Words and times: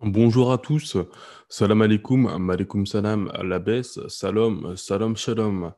Bonjour 0.00 0.50
à 0.50 0.58
tous, 0.58 0.96
salam 1.48 1.82
alaikum, 1.82 2.26
alaikum 2.50 2.86
salam, 2.86 3.30
la 3.42 3.58
baisse, 3.58 4.00
salam, 4.08 4.76
salam 4.76 5.14
shalom. 5.14 5.74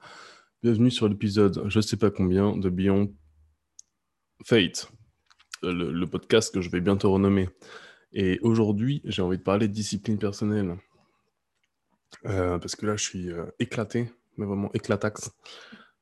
Bienvenue 0.62 0.92
sur 0.92 1.08
l'épisode 1.08 1.64
je 1.68 1.80
sais 1.80 1.96
pas 1.96 2.10
combien 2.10 2.56
de 2.56 2.68
Beyond 2.70 3.12
Fate, 4.44 4.90
le, 5.62 6.04
podcast 6.04 6.54
que 6.54 6.60
je 6.60 6.70
vais 6.70 6.80
bientôt 6.80 7.12
renommer. 7.12 7.48
Et 8.12 8.38
aujourd'hui, 8.42 9.02
j'ai 9.04 9.22
envie 9.22 9.38
de 9.38 9.42
parler 9.42 9.66
de 9.66 9.72
discipline 9.72 10.18
personnelle. 10.18 10.76
Euh, 12.26 12.58
parce 12.58 12.76
que 12.76 12.86
là, 12.86 12.96
je 12.96 13.02
suis 13.02 13.32
euh, 13.32 13.46
éclaté, 13.58 14.08
mais 14.36 14.46
vraiment 14.46 14.70
éclatax. 14.72 15.32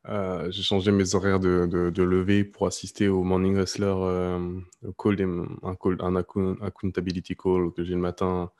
Euh, 0.08 0.50
j'ai 0.50 0.62
changé 0.62 0.92
mes 0.92 1.14
horaires 1.14 1.40
de, 1.40 1.66
de, 1.66 2.02
lever 2.02 2.44
pour 2.44 2.66
assister 2.66 3.08
au 3.08 3.22
Morning 3.22 3.54
Wrestler 3.54 3.94
euh, 3.96 4.60
call, 4.98 5.20
un, 5.62 5.74
call, 5.76 5.96
un 6.00 6.16
account- 6.16 6.56
accountability 6.60 7.34
call 7.36 7.72
que 7.72 7.84
j'ai 7.84 7.94
le 7.94 8.00
matin. 8.00 8.50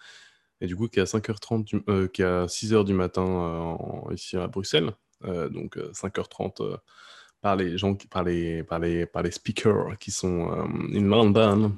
Et 0.61 0.67
du 0.67 0.77
coup, 0.77 0.89
qui 0.89 1.01
est 1.01 1.03
à 1.03 1.07
5h30, 1.07 1.65
du- 1.65 1.83
euh, 1.89 2.09
à 2.45 2.49
6h 2.49 2.85
du 2.85 2.95
matin 2.95 3.77
ici 4.13 4.37
à 4.37 4.47
Bruxelles. 4.49 4.93
Donc 5.23 5.77
euh, 5.79 5.91
5h30 5.93 6.61
euh, 6.63 6.77
par 7.41 7.57
les 7.57 7.77
gens, 7.79 7.95
qui, 7.95 8.07
par, 8.09 8.25
les, 8.25 8.63
par, 8.63 8.79
les, 8.79 9.07
par 9.07 9.23
les 9.23 9.31
speakers 9.31 9.99
qui 9.99 10.11
sont 10.11 10.51
in 10.95 11.03
London, 11.03 11.77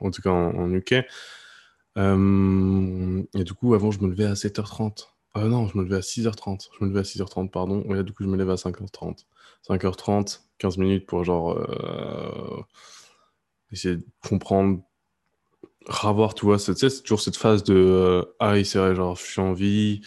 en 0.00 0.10
tout 0.10 0.22
cas 0.22 0.30
en, 0.30 0.54
en 0.56 0.72
UK. 0.72 0.94
Et 1.96 3.44
du 3.44 3.54
coup, 3.54 3.74
avant, 3.74 3.90
je 3.92 4.00
me 4.00 4.08
levais 4.08 4.26
à 4.26 4.34
7h30. 4.34 5.17
Ah 5.40 5.44
non, 5.48 5.66
je 5.68 5.78
me 5.78 5.84
levais 5.84 5.96
à 5.96 6.02
6h30. 6.02 6.68
Je 6.78 6.84
me 6.84 6.90
levais 6.90 7.00
à 7.00 7.04
6h30, 7.04 7.50
pardon. 7.52 7.82
Ouais, 7.86 8.02
du 8.04 8.12
coup, 8.12 8.24
je 8.24 8.28
me 8.28 8.36
lève 8.36 8.50
à 8.50 8.56
5h30. 8.56 9.26
5h30, 9.62 10.44
15 10.58 10.76
minutes 10.78 11.06
pour 11.06 11.24
genre 11.24 11.52
euh, 11.52 12.62
essayer 13.72 13.96
de 13.96 14.04
comprendre, 14.22 14.82
revoir, 15.86 16.34
tu 16.34 16.44
vois. 16.44 16.58
c'est- 16.58 16.74
Tu 16.74 16.80
sais, 16.80 16.90
c'est 16.90 17.02
toujours 17.02 17.20
cette 17.20 17.36
phase 17.36 17.64
de 17.64 17.74
euh, 17.74 18.22
Ah 18.40 18.62
c'est 18.64 18.78
vrai, 18.78 18.94
genre, 18.94 19.16
je 19.16 19.22
suis 19.24 19.40
en 19.40 19.52
vie, 19.52 20.00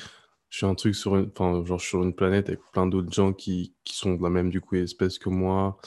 je 0.50 0.58
suis 0.58 0.66
un 0.66 0.76
truc 0.76 0.96
sur 0.96 1.16
une, 1.18 1.32
genre, 1.66 1.82
sur 1.82 2.04
une 2.04 2.14
planète 2.16 2.50
avec 2.50 2.60
plein 2.74 2.88
d'autres 2.88 3.12
gens 3.14 3.34
qui, 3.34 3.74
qui 3.84 3.96
sont 3.98 4.16
de 4.16 4.24
la 4.24 4.30
même, 4.30 4.50
du 4.50 4.62
coup, 4.62 4.76
espèce 4.76 5.18
que 5.20 5.30
moi. 5.30 5.78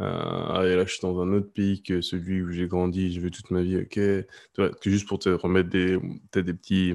Euh, 0.00 0.04
ah, 0.50 0.62
et 0.66 0.76
là, 0.76 0.84
je 0.86 0.92
suis 0.92 1.00
dans 1.02 1.20
un 1.22 1.32
autre 1.32 1.52
pays 1.52 1.82
que 1.82 2.00
celui 2.02 2.42
où 2.42 2.50
j'ai 2.52 2.68
grandi, 2.68 3.12
j'ai 3.12 3.20
vu 3.20 3.30
toute 3.30 3.50
ma 3.50 3.62
vie, 3.62 3.78
ok. 3.78 3.90
Tu 3.94 4.26
vois, 4.58 4.70
que 4.70 4.90
juste 4.90 5.08
pour 5.08 5.18
te 5.18 5.28
remettre 5.30 5.70
des, 5.70 5.98
des 6.34 6.54
petits, 6.54 6.94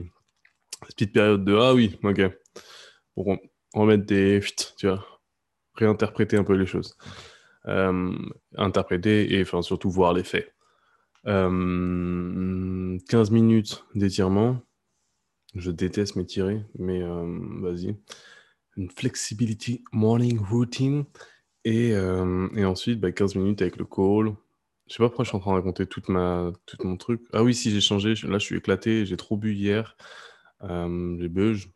des 0.81 0.87
petites 0.95 1.13
périodes 1.13 1.45
de 1.45 1.55
ah 1.55 1.73
oui, 1.73 1.97
ok. 2.03 2.21
Pour 3.15 3.25
rem- 3.27 3.39
remettre 3.73 4.05
des, 4.05 4.41
tu 4.77 4.87
vois, 4.87 5.05
réinterpréter 5.75 6.37
un 6.37 6.43
peu 6.43 6.55
les 6.55 6.67
choses. 6.67 6.97
Euh, 7.67 8.13
interpréter 8.57 9.35
et 9.35 9.43
enfin 9.43 9.61
surtout 9.61 9.91
voir 9.91 10.13
les 10.13 10.23
faits. 10.23 10.53
Euh, 11.27 12.97
15 13.09 13.31
minutes 13.31 13.85
d'étirement. 13.95 14.61
Je 15.55 15.71
déteste 15.71 16.15
m'étirer, 16.15 16.61
mais 16.79 17.01
euh, 17.01 17.39
vas-y. 17.61 17.95
Une 18.77 18.89
flexibility 18.91 19.83
morning 19.91 20.39
routine. 20.39 21.05
Et, 21.65 21.93
euh, 21.93 22.49
et 22.55 22.65
ensuite, 22.65 22.99
bah, 23.01 23.11
15 23.11 23.35
minutes 23.35 23.61
avec 23.61 23.77
le 23.77 23.85
call. 23.85 24.33
Je 24.87 24.95
sais 24.95 24.99
pas 24.99 25.09
pourquoi 25.09 25.25
je 25.25 25.29
suis 25.29 25.37
en 25.37 25.41
train 25.41 25.51
de 25.53 25.57
raconter 25.57 25.87
toute 25.87 26.09
ma, 26.09 26.51
tout 26.65 26.77
mon 26.85 26.97
truc. 26.97 27.21
Ah 27.33 27.43
oui, 27.43 27.55
si 27.55 27.71
j'ai 27.71 27.81
changé. 27.81 28.15
Là, 28.23 28.39
je 28.39 28.45
suis 28.45 28.57
éclaté. 28.57 29.05
J'ai 29.05 29.17
trop 29.17 29.37
bu 29.37 29.53
hier. 29.55 29.97
Euh, 30.63 31.17
j'ai 31.19 31.29
beuge. 31.29 31.69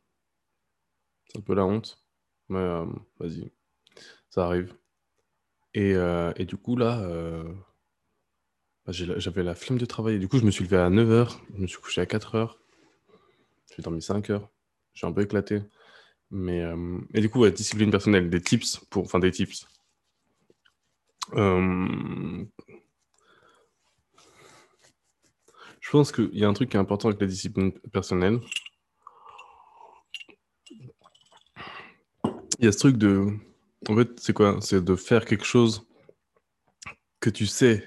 C'est 1.28 1.38
un 1.38 1.42
peu 1.42 1.54
la 1.54 1.66
honte. 1.66 2.04
Mais 2.50 2.60
euh, 2.60 2.86
vas-y, 3.20 3.52
ça 4.30 4.46
arrive. 4.48 4.76
Et, 5.76 5.94
euh, 5.96 6.34
et 6.38 6.46
du 6.46 6.58
coup, 6.58 6.76
là, 6.78 7.00
euh, 7.02 7.44
bah, 8.86 8.92
j'ai 8.92 9.06
la- 9.06 9.20
j'avais 9.20 9.44
la 9.44 9.56
flemme 9.56 9.78
de 9.80 9.86
travailler. 9.86 10.20
Du 10.20 10.28
coup, 10.28 10.38
je 10.40 10.46
me 10.46 10.52
suis 10.52 10.64
levé 10.64 10.78
à 10.78 10.90
9h. 10.90 11.42
Je 11.56 11.62
me 11.62 11.68
suis 11.68 11.80
couché 11.80 12.02
à 12.02 12.06
4h. 12.06 12.58
J'ai 13.76 13.84
dormi 13.84 14.02
5 14.02 14.30
heures. 14.32 14.50
Je 14.94 15.00
suis 15.00 15.08
un 15.08 15.12
peu 15.14 15.22
éclaté. 15.24 15.62
Mais, 16.32 16.64
et 17.16 17.22
du 17.22 17.30
coup, 17.30 17.42
ouais, 17.42 17.52
discipline 17.54 17.92
personnelle, 17.92 18.30
des 18.30 18.42
tips 18.42 18.80
pour, 18.92 19.04
enfin 19.06 19.20
des 19.20 19.32
tips. 19.32 19.68
Je 25.80 25.90
pense 25.90 26.12
qu'il 26.12 26.30
y 26.38 26.44
a 26.44 26.50
un 26.50 26.54
truc 26.54 26.70
qui 26.70 26.78
est 26.78 26.80
important 26.80 27.08
avec 27.10 27.22
la 27.22 27.28
discipline 27.28 27.72
personnelle. 27.94 28.40
Il 32.60 32.66
y 32.66 32.68
a 32.68 32.72
ce 32.72 32.78
truc 32.78 32.98
de, 32.98 33.28
en 33.90 33.96
fait, 33.96 34.20
c'est 34.20 34.34
quoi? 34.34 34.58
C'est 34.62 34.84
de 34.84 34.96
faire 34.96 35.26
quelque 35.26 35.46
chose 35.46 35.86
que 37.20 37.30
tu 37.30 37.46
sais 37.46 37.84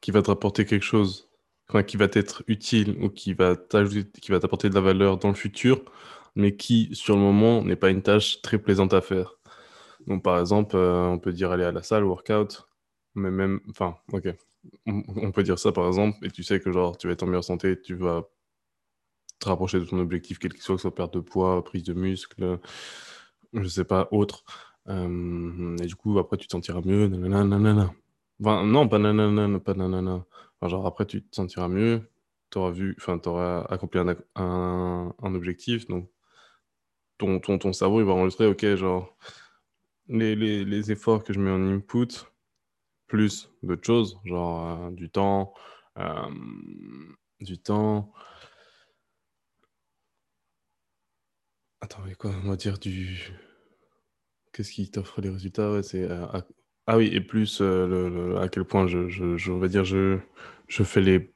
qui 0.00 0.10
va 0.10 0.22
te 0.22 0.28
rapporter 0.28 0.64
quelque 0.64 0.84
chose, 0.84 1.28
enfin, 1.68 1.82
qui 1.82 1.96
va 1.96 2.08
t'être 2.08 2.42
utile 2.46 2.96
ou 3.02 3.10
qui 3.10 3.34
va 3.34 3.56
t'ajouter, 3.56 4.20
qui 4.20 4.30
va 4.32 4.40
t'apporter 4.40 4.70
de 4.70 4.74
la 4.74 4.80
valeur 4.80 5.18
dans 5.18 5.28
le 5.28 5.34
futur, 5.34 5.82
mais 6.36 6.56
qui, 6.56 6.88
sur 6.94 7.16
le 7.16 7.22
moment, 7.22 7.62
n'est 7.62 7.76
pas 7.76 7.90
une 7.90 8.02
tâche 8.02 8.40
très 8.42 8.58
plaisante 8.58 8.94
à 8.94 9.00
faire. 9.00 9.34
Donc, 10.06 10.22
par 10.24 10.40
exemple, 10.40 10.76
euh, 10.76 11.04
on 11.06 11.18
peut 11.18 11.32
dire 11.32 11.50
aller 11.52 11.64
à 11.64 11.72
la 11.72 11.82
salle, 11.82 12.04
workout, 12.04 12.66
mais 13.14 13.30
même, 13.30 13.60
enfin, 13.70 13.96
ok, 14.12 14.28
on, 14.86 15.02
on 15.08 15.32
peut 15.32 15.42
dire 15.42 15.58
ça 15.58 15.72
par 15.72 15.86
exemple, 15.86 16.18
et 16.24 16.30
tu 16.30 16.42
sais 16.42 16.60
que 16.60 16.72
genre 16.72 16.96
tu 16.98 17.06
vas 17.06 17.14
être 17.14 17.22
en 17.24 17.26
meilleure 17.26 17.44
santé, 17.44 17.80
tu 17.80 17.94
vas 17.94 18.28
te 19.38 19.48
rapprocher 19.48 19.80
de 19.80 19.84
ton 19.84 19.98
objectif, 19.98 20.38
quel 20.38 20.52
qu'il 20.52 20.62
soit, 20.62 20.74
que 20.76 20.80
ce 20.80 20.82
soit 20.82 20.94
perte 20.94 21.14
de 21.14 21.20
poids, 21.20 21.64
prise 21.64 21.82
de 21.84 21.94
muscle, 21.94 22.58
je 23.52 23.68
sais 23.68 23.84
pas, 23.84 24.08
autre. 24.12 24.44
Euh, 24.88 25.76
et 25.82 25.86
du 25.86 25.94
coup, 25.96 26.18
après, 26.18 26.36
tu 26.36 26.46
te 26.46 26.52
sentiras 26.52 26.80
mieux, 26.84 27.08
nanana. 27.08 27.92
Enfin, 28.40 28.64
non, 28.66 28.88
pas 28.88 28.98
nanana, 28.98 29.58
pas 29.60 29.74
nanana. 29.74 30.24
Enfin, 30.60 30.68
genre, 30.70 30.86
après, 30.86 31.06
tu 31.06 31.22
te 31.22 31.36
sentiras 31.36 31.68
mieux, 31.68 32.10
tu 32.50 32.58
auras 32.58 32.70
vu, 32.70 32.94
enfin, 32.98 33.18
tu 33.18 33.28
accompli 33.28 34.00
un, 34.00 34.16
un, 34.36 35.14
un 35.22 35.34
objectif, 35.34 35.86
donc 35.88 36.08
ton, 37.18 37.38
ton, 37.40 37.58
ton 37.58 37.72
cerveau, 37.72 38.00
il 38.00 38.06
va 38.06 38.12
enregistrer, 38.12 38.46
ok, 38.46 38.74
genre, 38.76 39.16
les, 40.08 40.34
les, 40.34 40.64
les 40.64 40.92
efforts 40.92 41.22
que 41.24 41.32
je 41.32 41.40
mets 41.40 41.50
en 41.50 41.62
input, 41.68 42.08
plus 43.06 43.50
d'autres 43.62 43.84
choses, 43.84 44.18
genre 44.24 44.86
euh, 44.86 44.90
du 44.90 45.10
temps, 45.10 45.52
euh, 45.98 46.30
du 47.40 47.58
temps. 47.58 48.12
Attends, 51.82 52.00
mais 52.06 52.14
quoi, 52.14 52.30
on 52.42 52.48
va 52.48 52.56
dire 52.56 52.78
du. 52.78 53.18
Qu'est-ce 54.52 54.72
qui 54.72 54.90
t'offre 54.90 55.20
les 55.20 55.28
résultats? 55.30 55.72
Ouais, 55.72 55.82
c'est. 55.82 56.02
euh, 56.02 56.26
Ah 56.86 56.96
oui, 56.96 57.10
et 57.12 57.20
plus 57.20 57.60
euh, 57.60 58.36
à 58.40 58.48
quel 58.48 58.64
point 58.64 58.86
je, 58.86 59.08
je, 59.08 59.66
dire, 59.66 59.84
je, 59.84 60.18
je 60.68 60.82
fais 60.82 61.00
les 61.00 61.32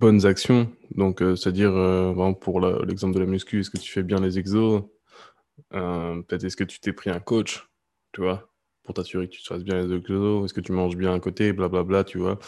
bonnes 0.00 0.26
actions. 0.26 0.72
Donc, 0.92 1.22
euh, 1.22 1.36
c'est-à-dire, 1.36 1.72
pour 2.40 2.60
l'exemple 2.60 3.14
de 3.14 3.20
la 3.20 3.26
muscu, 3.26 3.60
est-ce 3.60 3.70
que 3.70 3.78
tu 3.78 3.90
fais 3.92 4.02
bien 4.02 4.20
les 4.20 4.38
exos? 4.38 4.84
Peut-être 5.70 6.44
est-ce 6.44 6.56
que 6.56 6.64
tu 6.64 6.80
t'es 6.80 6.92
pris 6.92 7.10
un 7.10 7.20
coach, 7.20 7.68
tu 8.12 8.22
vois, 8.22 8.50
pour 8.84 8.94
t'assurer 8.94 9.28
que 9.28 9.34
tu 9.36 9.44
fasses 9.44 9.64
bien 9.64 9.80
les 9.80 9.94
exos? 9.94 10.44
Est-ce 10.44 10.54
que 10.54 10.60
tu 10.60 10.72
manges 10.72 10.96
bien 10.96 11.14
à 11.14 11.20
côté? 11.20 11.52
Blablabla, 11.52 12.04
tu 12.04 12.18
vois. 12.18 12.38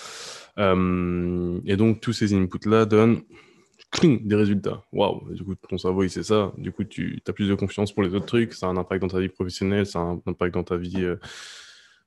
Et 0.58 1.76
donc, 1.76 2.00
tous 2.00 2.12
ces 2.12 2.34
inputs-là 2.34 2.86
donnent 2.86 3.22
des 4.02 4.34
résultats. 4.34 4.84
Waouh! 4.92 5.34
Du 5.34 5.44
coup, 5.44 5.54
ton 5.54 5.78
cerveau, 5.78 6.02
il 6.02 6.10
sait 6.10 6.22
ça. 6.22 6.52
Du 6.58 6.72
coup, 6.72 6.84
tu 6.84 7.22
as 7.26 7.32
plus 7.32 7.48
de 7.48 7.54
confiance 7.54 7.92
pour 7.92 8.02
les 8.02 8.14
autres 8.14 8.26
trucs. 8.26 8.54
Ça 8.54 8.66
a 8.66 8.70
un 8.70 8.76
impact 8.76 9.02
dans 9.02 9.08
ta 9.08 9.20
vie 9.20 9.28
professionnelle, 9.28 9.86
ça 9.86 10.00
a 10.00 10.02
un 10.02 10.22
impact 10.26 10.54
dans 10.54 10.64
ta 10.64 10.76
vie 10.76 11.04
euh, 11.04 11.16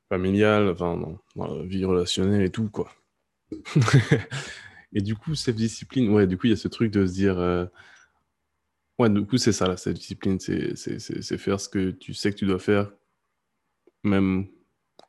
familiale, 0.09 0.69
enfin, 0.69 0.97
dans, 1.36 1.56
la 1.56 1.64
vie 1.64 1.86
relationnelle 1.86 2.42
et 2.42 2.50
tout, 2.52 2.69
quoi. 2.69 2.92
Et 4.94 5.02
du 5.02 5.16
coup, 5.16 5.36
self-discipline, 5.36 6.09
ouais, 6.09 6.28
du 6.28 6.38
coup, 6.38 6.47
il 6.47 6.50
y 6.52 6.53
a 6.53 6.58
ce 6.58 6.68
truc 6.68 6.92
de 6.92 7.06
se 7.06 7.14
dire, 7.14 7.40
euh, 7.40 7.66
ouais, 9.00 9.09
du 9.09 9.25
coup, 9.25 9.38
c'est 9.38 9.53
ça, 9.53 9.68
la 9.68 9.78
self-discipline, 9.78 10.40
c'est 10.40 10.75
c'est- 10.75 11.38
faire 11.38 11.59
ce 11.62 11.69
que 11.69 11.92
tu 11.92 12.13
sais 12.13 12.31
que 12.31 12.38
tu 12.38 12.46
dois 12.46 12.59
faire, 12.59 12.92
même 14.03 14.48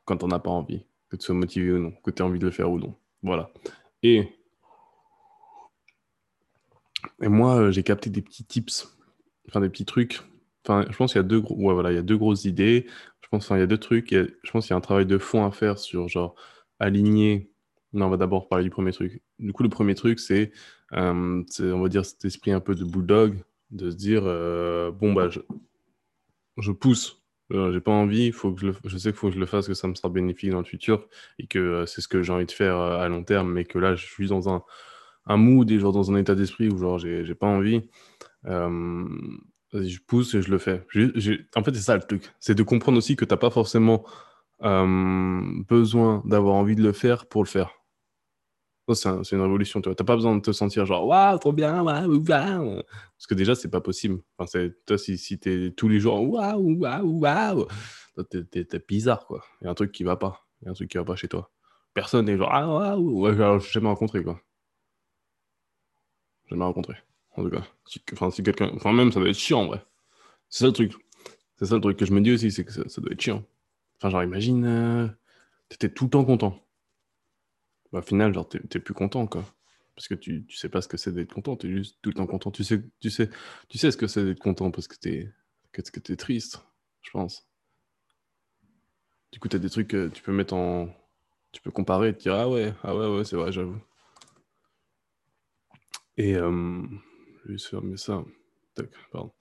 quand 0.05 0.17
t'en 0.17 0.31
as 0.31 0.39
pas 0.39 0.51
envie, 0.51 0.85
que 1.09 1.17
tu 1.17 1.25
sois 1.25 1.35
motivé 1.35 1.71
ou 1.73 1.79
non, 1.79 1.91
que 2.03 2.11
tu 2.11 2.21
aies 2.21 2.25
envie 2.25 2.39
de 2.39 2.45
le 2.45 2.51
faire 2.51 2.71
ou 2.71 2.79
non. 2.79 2.95
Voilà. 3.23 3.51
Et, 4.03 4.29
et 7.21 7.27
moi, 7.27 7.55
euh, 7.57 7.71
j'ai 7.71 7.83
capté 7.83 8.09
des 8.09 8.21
petits 8.21 8.45
tips, 8.45 8.97
enfin, 9.49 9.61
des 9.61 9.69
petits 9.69 9.85
trucs. 9.85 10.21
Enfin, 10.65 10.85
je 10.89 10.95
pense 10.95 11.13
qu'il 11.13 11.19
y 11.19 11.25
a 11.25 11.27
deux 11.27 11.41
gros, 11.41 11.55
ouais, 11.55 11.73
voilà, 11.73 11.91
il 11.91 11.95
y 11.95 11.99
a 11.99 12.03
deux 12.03 12.17
grosses 12.17 12.45
idées. 12.45 12.87
Je 13.21 13.27
pense, 13.29 13.45
enfin, 13.45 13.57
y 13.57 13.61
a 13.61 13.67
deux 13.67 13.77
trucs. 13.77 14.11
Je 14.11 14.51
pense 14.51 14.65
qu'il 14.65 14.71
y 14.71 14.73
a 14.73 14.77
un 14.77 14.81
travail 14.81 15.05
de 15.05 15.17
fond 15.17 15.45
à 15.45 15.51
faire 15.51 15.77
sur, 15.79 16.07
genre, 16.07 16.35
aligner. 16.79 17.51
Non, 17.93 18.07
on 18.07 18.09
va 18.09 18.17
d'abord 18.17 18.47
parler 18.47 18.63
du 18.63 18.69
premier 18.69 18.91
truc. 18.91 19.21
Du 19.39 19.53
coup, 19.53 19.63
le 19.63 19.69
premier 19.69 19.95
truc, 19.95 20.19
c'est, 20.19 20.51
euh, 20.93 21.43
on 21.59 21.81
va 21.81 21.89
dire, 21.89 22.05
cet 22.05 22.25
esprit 22.25 22.51
un 22.51 22.59
peu 22.59 22.75
de 22.75 22.85
bulldog, 22.85 23.43
de 23.71 23.91
se 23.91 23.95
dire, 23.95 24.23
euh, 24.25 24.91
bon, 24.91 25.13
bah, 25.13 25.29
je, 25.29 25.39
je 26.57 26.71
pousse. 26.71 27.21
Euh, 27.51 27.71
j'ai 27.73 27.81
pas 27.81 27.91
envie, 27.91 28.31
faut 28.31 28.53
que 28.53 28.61
je, 28.61 28.71
je 28.85 28.97
sais 28.97 29.09
qu'il 29.09 29.19
faut 29.19 29.27
que 29.27 29.35
je 29.35 29.39
le 29.39 29.45
fasse, 29.45 29.67
que 29.67 29.73
ça 29.73 29.87
me 29.87 29.95
sera 29.95 30.09
bénéfique 30.09 30.49
dans 30.51 30.59
le 30.59 30.65
futur 30.65 31.07
et 31.39 31.45
que 31.47 31.85
c'est 31.85 32.01
ce 32.01 32.07
que 32.07 32.23
j'ai 32.23 32.31
envie 32.33 32.45
de 32.45 32.51
faire 32.51 32.77
à 32.77 33.07
long 33.09 33.23
terme, 33.23 33.51
mais 33.51 33.65
que 33.65 33.77
là, 33.79 33.95
je 33.95 34.05
suis 34.05 34.27
dans 34.27 34.49
un, 34.49 34.63
un 35.25 35.37
mood 35.37 35.69
et 35.71 35.79
genre 35.79 35.93
dans 35.93 36.11
un 36.11 36.15
état 36.17 36.35
d'esprit 36.35 36.69
où 36.69 36.77
genre 36.77 36.99
j'ai 36.99 37.35
pas 37.35 37.47
envie. 37.47 37.81
Euh, 38.45 39.07
je 39.73 39.99
pousse 40.05 40.35
et 40.35 40.41
je 40.41 40.51
le 40.51 40.57
fais. 40.57 40.85
En 41.55 41.63
fait, 41.63 41.73
c'est 41.73 41.81
ça 41.81 41.95
le 41.95 42.03
truc. 42.03 42.31
C'est 42.39 42.55
de 42.55 42.63
comprendre 42.63 42.97
aussi 42.97 43.15
que 43.15 43.25
t'as 43.25 43.37
pas 43.37 43.49
forcément 43.49 44.03
euh, 44.63 45.41
besoin 45.67 46.21
d'avoir 46.25 46.55
envie 46.55 46.75
de 46.75 46.83
le 46.83 46.93
faire 46.93 47.25
pour 47.25 47.43
le 47.43 47.47
faire. 47.47 47.71
c'est 48.93 49.31
une 49.31 49.41
révolution, 49.41 49.81
tu. 49.81 49.93
T'as 49.95 50.03
pas 50.03 50.15
besoin 50.15 50.35
de 50.35 50.41
te 50.41 50.51
sentir 50.51 50.85
genre, 50.85 51.07
waouh, 51.07 51.37
trop 51.39 51.53
bien, 51.53 51.81
waouh, 51.81 52.23
waouh. 52.27 52.81
Parce 53.17 53.27
que 53.27 53.33
déjà, 53.33 53.55
c'est 53.55 53.69
pas 53.69 53.81
possible. 53.81 54.19
Enfin, 54.37 54.69
toi, 54.85 54.97
si, 54.97 55.17
si 55.17 55.39
t'es 55.39 55.71
tous 55.75 55.89
les 55.89 55.99
jours, 55.99 56.21
waouh, 56.29 56.79
waouh, 56.79 57.19
waouh, 57.19 57.67
t'es 58.29 58.85
bizarre, 58.87 59.25
quoi. 59.25 59.43
Il 59.61 59.65
y 59.65 59.67
a 59.67 59.71
un 59.71 59.75
truc 59.75 59.91
qui 59.91 60.03
va 60.03 60.17
pas. 60.17 60.45
Il 60.61 60.65
y 60.65 60.67
a 60.67 60.71
un 60.71 60.75
truc 60.75 60.89
qui 60.89 60.97
va 60.97 61.03
pas 61.03 61.15
chez 61.15 61.27
toi. 61.27 61.51
Personne 61.93 62.25
n'est 62.25 62.37
genre, 62.37 62.49
ah, 62.51 62.67
waouh, 62.95 63.21
ouais, 63.21 63.33
j'ai 63.33 63.71
jamais 63.71 63.87
rencontré, 63.87 64.23
quoi. 64.23 64.39
Jamais 66.53 66.65
rencontré, 66.65 66.93
en 67.35 67.41
tout 67.41 67.49
cas. 67.49 67.63
enfin, 68.13 68.29
si 68.29 68.43
quelqu'un, 68.43 68.69
enfin, 68.75 68.93
même, 68.93 69.11
ça 69.11 69.19
doit 69.19 69.29
être 69.29 69.35
chiant, 69.35 69.61
en 69.61 69.65
vrai. 69.65 69.83
C'est 70.49 70.59
ça 70.59 70.67
le 70.67 70.73
truc. 70.73 70.93
C'est 71.57 71.65
ça 71.65 71.73
le 71.73 71.81
truc 71.81 71.97
que 71.97 72.05
je 72.05 72.13
me 72.13 72.21
dis 72.21 72.31
aussi, 72.31 72.51
c'est 72.51 72.63
que 72.63 72.71
ça, 72.71 73.01
doit 73.01 73.11
être 73.11 73.21
chiant. 73.21 73.43
Enfin, 73.97 74.11
genre, 74.11 74.23
imagine, 74.23 74.63
euh, 74.63 75.07
t'étais 75.67 75.89
tout 75.89 76.03
le 76.03 76.11
temps 76.11 76.23
content. 76.23 76.63
Bah, 77.91 77.99
au 77.99 78.01
final, 78.03 78.35
genre, 78.35 78.47
t'es 78.47 78.79
plus 78.79 78.93
content, 78.93 79.25
quoi. 79.25 79.43
Parce 79.95 80.07
que 80.07 80.13
tu, 80.13 80.45
tu 80.45 80.57
sais 80.57 80.69
pas 80.69 80.81
ce 80.83 80.87
que 80.87 80.97
c'est 80.97 81.11
d'être 81.11 81.33
content, 81.33 81.55
t'es 81.55 81.69
juste 81.71 81.97
tout 82.03 82.11
le 82.11 82.15
temps 82.15 82.27
content. 82.27 82.51
Tu 82.51 82.63
sais, 82.63 82.83
tu 82.99 83.09
sais, 83.09 83.31
tu 83.67 83.79
sais 83.79 83.89
ce 83.89 83.97
que 83.97 84.05
c'est 84.05 84.23
d'être 84.23 84.39
content 84.39 84.69
parce 84.69 84.87
que 84.87 84.95
t'es 84.95 85.31
que, 85.71 85.81
que 85.81 86.13
triste, 86.13 86.63
je 87.01 87.09
pense. 87.09 87.47
Du 89.31 89.39
coup, 89.39 89.47
t'as 89.47 89.57
des 89.57 89.71
trucs 89.71 89.87
que 89.87 90.09
tu 90.09 90.21
peux 90.21 90.31
mettre 90.31 90.53
en. 90.53 90.89
Tu 91.51 91.61
peux 91.63 91.71
comparer 91.71 92.09
et 92.09 92.13
te 92.13 92.19
dire 92.21 92.35
Ah 92.35 92.47
ouais, 92.47 92.73
ah 92.83 92.95
ouais, 92.95 93.07
ouais, 93.17 93.25
c'est 93.25 93.35
vrai, 93.35 93.51
j'avoue. 93.51 93.81
Et. 96.17 96.35
Euh... 96.35 96.81
Je 97.45 97.51
vais 97.51 97.57
fermer 97.57 97.97
ça. 97.97 98.23
pardon. 99.11 99.31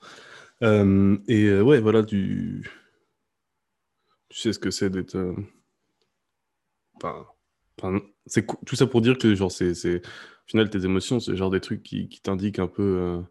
Euh, 0.62 1.18
et 1.28 1.44
euh, 1.44 1.62
ouais, 1.62 1.80
voilà, 1.80 2.04
tu. 2.04 2.70
Tu 4.28 4.38
sais 4.38 4.52
ce 4.52 4.58
que 4.58 4.70
c'est 4.70 4.90
d'être. 4.90 5.16
Euh, 5.16 5.34
enfin 7.02 8.00
c'est 8.26 8.46
tout 8.64 8.76
ça 8.76 8.86
pour 8.86 9.00
dire 9.00 9.18
que 9.18 9.34
genre 9.34 9.50
c'est 9.50 9.72
au 9.96 10.00
final 10.46 10.70
tes 10.70 10.84
émotions 10.84 11.18
c'est 11.18 11.34
genre 11.36 11.50
des 11.50 11.60
trucs 11.60 11.82
qui, 11.82 12.08
qui 12.08 12.20
t'indiquent 12.20 12.60
un 12.60 12.68
peu 12.68 13.24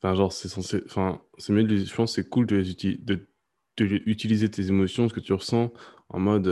enfin 0.00 0.14
genre 0.16 0.32
c'est 0.32 0.48
censé 0.48 0.82
enfin 0.86 1.22
c'est 1.36 1.52
mieux 1.52 1.68
je 1.68 1.94
pense 1.94 2.14
c'est 2.16 2.28
cool 2.28 2.46
de, 2.46 2.62
de, 2.62 3.28
utiliser 4.06 4.50
tes 4.50 4.66
émotions 4.66 5.08
ce 5.08 5.14
que 5.14 5.20
tu 5.20 5.32
ressens 5.32 5.72
en 6.08 6.18
mode 6.18 6.50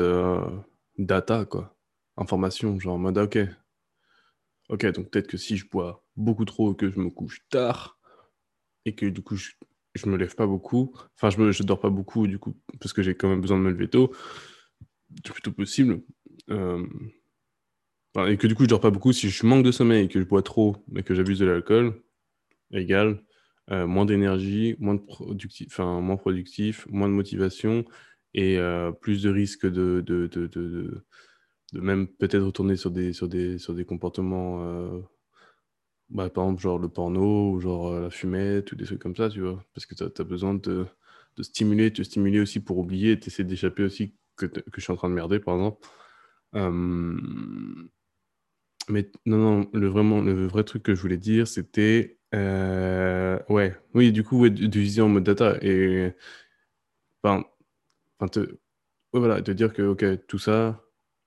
data 0.98 1.44
quoi 1.44 1.76
information 2.16 2.78
genre 2.78 2.94
en 2.94 2.98
mode 2.98 3.18
ok 3.18 3.38
ok 4.68 4.86
donc 4.92 5.10
peut-être 5.10 5.28
que 5.28 5.36
si 5.36 5.56
je 5.56 5.68
bois 5.68 6.04
beaucoup 6.16 6.44
trop 6.44 6.74
que 6.74 6.90
je 6.90 6.98
me 6.98 7.10
couche 7.10 7.40
tard 7.48 7.98
et 8.84 8.94
que 8.94 9.06
du 9.06 9.22
coup 9.22 9.36
je, 9.36 9.50
je 9.94 10.08
me 10.08 10.16
lève 10.16 10.34
pas 10.34 10.46
beaucoup 10.46 10.94
enfin 11.16 11.30
je 11.30 11.38
me 11.40 11.52
je 11.52 11.62
dors 11.62 11.80
pas 11.80 11.90
beaucoup 11.90 12.26
du 12.26 12.38
coup 12.38 12.56
parce 12.80 12.92
que 12.92 13.02
j'ai 13.02 13.14
quand 13.14 13.28
même 13.28 13.40
besoin 13.40 13.58
de 13.58 13.62
me 13.62 13.70
lever 13.70 13.88
tôt 13.88 14.12
c'est 15.24 15.32
plutôt 15.32 15.52
possible. 15.52 16.02
Euh, 16.50 16.86
et 18.28 18.36
que 18.36 18.46
du 18.46 18.54
coup, 18.54 18.64
je 18.64 18.68
dors 18.68 18.80
pas 18.80 18.90
beaucoup. 18.90 19.12
Si 19.12 19.28
je 19.28 19.46
manque 19.46 19.64
de 19.64 19.72
sommeil 19.72 20.04
et 20.04 20.08
que 20.08 20.18
je 20.18 20.24
bois 20.24 20.42
trop, 20.42 20.76
mais 20.88 21.02
que 21.02 21.14
j'abuse 21.14 21.38
de 21.38 21.46
l'alcool, 21.46 22.02
égal, 22.72 23.22
euh, 23.70 23.86
moins 23.86 24.06
d'énergie, 24.06 24.74
moins, 24.78 24.96
productif, 24.96 25.78
moins 25.78 26.16
productif, 26.16 26.86
moins 26.88 27.08
de 27.08 27.12
motivation 27.12 27.84
et 28.32 28.58
euh, 28.58 28.92
plus 28.92 29.22
de 29.22 29.30
risques 29.30 29.66
de, 29.66 30.02
de, 30.06 30.26
de, 30.28 30.46
de, 30.46 31.04
de 31.72 31.80
même 31.80 32.06
peut-être 32.08 32.44
retourner 32.44 32.76
sur 32.76 32.90
des, 32.90 33.12
sur 33.12 33.28
des, 33.28 33.58
sur 33.58 33.74
des 33.74 33.84
comportements, 33.84 34.60
bah, 36.10 36.30
par 36.30 36.44
exemple, 36.44 36.62
genre 36.62 36.78
le 36.78 36.88
porno, 36.88 37.52
ou 37.52 37.60
genre 37.60 37.92
la 38.00 38.10
fumette, 38.10 38.70
ou 38.72 38.76
des 38.76 38.84
trucs 38.84 39.00
comme 39.00 39.16
ça, 39.16 39.28
tu 39.28 39.40
vois. 39.40 39.64
Parce 39.74 39.86
que 39.86 39.94
tu 39.94 40.04
as, 40.04 40.24
besoin 40.24 40.54
de, 40.54 40.86
de 41.36 41.42
stimuler, 41.42 41.92
te 41.92 42.02
stimuler 42.02 42.40
aussi 42.40 42.60
pour 42.60 42.78
oublier, 42.78 43.18
tu 43.18 43.28
essaies 43.28 43.44
d'échapper 43.44 43.82
aussi 43.84 44.14
que, 44.36 44.46
je 44.76 44.80
suis 44.80 44.92
en 44.92 44.96
train 44.96 45.08
de 45.08 45.14
merder, 45.14 45.40
par 45.40 45.54
exemple. 45.56 45.88
Euh, 46.54 46.70
mais 48.88 49.10
non, 49.26 49.38
non, 49.38 49.70
le, 49.72 49.88
vraiment, 49.88 50.20
le 50.20 50.46
vrai 50.46 50.64
truc 50.64 50.82
que 50.84 50.94
je 50.94 51.00
voulais 51.02 51.16
dire, 51.18 51.48
c'était. 51.48 52.18
Euh, 52.34 53.38
ouais, 53.48 53.74
oui, 53.94 54.12
du 54.12 54.22
coup, 54.24 54.40
ouais, 54.40 54.50
de, 54.50 54.78
viser 54.78 55.00
en 55.02 55.08
mode 55.08 55.24
data. 55.24 55.56
Et. 55.62 56.12
Enfin, 57.22 57.44
te, 58.30 58.58
voilà, 59.12 59.42
te 59.42 59.50
dire 59.52 59.72
que, 59.72 59.82
ok, 59.82 60.26
tout 60.26 60.38
ça. 60.38 60.82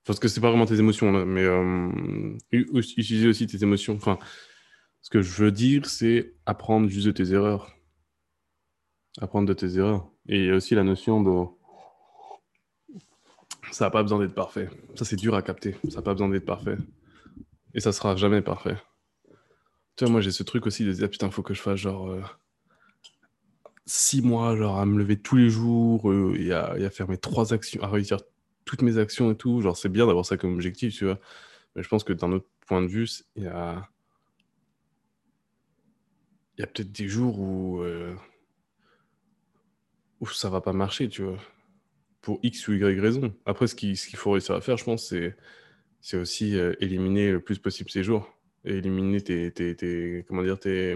Parce 0.10 0.20
que 0.20 0.28
c'est 0.28 0.42
pas 0.42 0.50
vraiment 0.50 0.66
tes 0.66 0.80
émotions, 0.80 1.12
là, 1.12 1.24
mais 1.24 1.44
euh, 1.44 2.36
utiliser 2.52 3.28
aussi 3.28 3.46
tes 3.46 3.62
émotions. 3.62 3.94
Enfin, 3.94 4.18
ce 5.04 5.12
que 5.12 5.22
je 5.22 5.44
veux 5.44 5.52
dire, 5.52 5.86
c'est 5.86 6.34
apprendre 6.48 6.90
juste 6.90 7.06
de 7.06 7.12
tes 7.12 7.32
erreurs. 7.32 7.76
Apprendre 9.22 9.48
de 9.48 9.54
tes 9.54 9.78
erreurs. 9.78 10.10
Et 10.28 10.52
aussi 10.52 10.74
la 10.74 10.84
notion 10.84 11.22
de 11.22 11.46
ça 13.70 13.86
n'a 13.86 13.92
pas 13.92 14.02
besoin 14.02 14.18
d'être 14.18 14.34
parfait. 14.34 14.72
Ça, 14.96 15.06
c'est 15.06 15.16
dur 15.16 15.36
à 15.36 15.44
capter. 15.44 15.76
Ça 15.90 15.98
n'a 15.98 16.02
pas 16.02 16.14
besoin 16.14 16.30
d'être 16.30 16.48
parfait. 16.48 16.78
Et 17.76 17.80
ça 17.80 17.92
sera 17.92 18.16
jamais 18.16 18.42
parfait. 18.42 18.78
Tu 19.96 20.06
vois, 20.06 20.12
moi, 20.12 20.22
j'ai 20.22 20.32
ce 20.32 20.42
truc 20.42 20.66
aussi 20.66 20.86
de 20.86 20.92
dire, 20.92 21.12
putain, 21.12 21.30
faut 21.30 21.44
que 21.44 21.54
je 21.54 21.62
fasse 21.62 21.82
genre 21.82 22.10
euh, 22.10 22.24
six 23.86 24.24
mois, 24.24 24.58
genre 24.58 24.80
à 24.80 24.88
me 24.88 24.98
lever 24.98 25.22
tous 25.22 25.36
les 25.36 25.52
jours 25.52 26.10
euh, 26.10 26.34
et, 26.36 26.52
à, 26.52 26.90
faire 26.90 27.08
mes 27.08 27.20
trois 27.20 27.54
actions, 27.54 27.84
à 27.84 27.90
réussir 27.90 28.18
toutes 28.70 28.84
mes 28.84 29.00
actions 29.00 29.32
et 29.32 29.36
tout. 29.36 29.62
Genre, 29.62 29.76
c'est 29.76 29.90
bien 29.90 30.06
d'avoir 30.06 30.26
ça 30.26 30.38
comme 30.38 30.54
objectif, 30.54 30.96
tu 30.96 31.06
vois. 31.06 31.20
Mais 31.76 31.82
je 31.82 31.90
pense 31.90 32.04
que 32.04 32.14
d'un 32.14 32.32
autre 32.32 32.48
point 32.68 32.82
de 32.84 32.88
vue, 32.88 33.08
il 33.36 33.44
y 33.44 33.48
a, 33.48 33.90
il 36.58 36.62
y 36.62 36.64
a 36.64 36.68
peut-être 36.68 36.92
des 36.92 37.08
jours 37.08 37.40
où, 37.40 37.82
euh, 37.82 38.14
où 40.20 40.28
ça 40.28 40.50
va 40.50 40.62
pas 40.62 40.74
marcher, 40.74 41.10
tu 41.10 41.24
vois 41.24 41.40
pour 42.22 42.40
X 42.44 42.68
ou 42.68 42.74
Y 42.74 43.00
raison. 43.00 43.34
Après, 43.46 43.66
ce 43.66 43.74
qu'il 43.76 43.96
faut 43.98 44.32
réussir 44.32 44.54
à 44.54 44.62
faire, 44.62 44.78
je 44.78 44.84
pense, 44.84 45.16
c'est 46.02 46.18
aussi 46.18 46.58
euh, 46.58 46.74
éliminer 46.80 47.32
le 47.32 47.40
plus 47.40 47.58
possible 47.60 47.90
ces 47.90 48.04
jours. 48.04 48.30
Et 48.66 48.78
éliminer 48.78 49.22
tes, 49.22 49.52
tes, 49.52 49.76
tes 49.76 50.26
comment 50.28 50.44
dire, 50.44 50.60
tes 50.60 50.96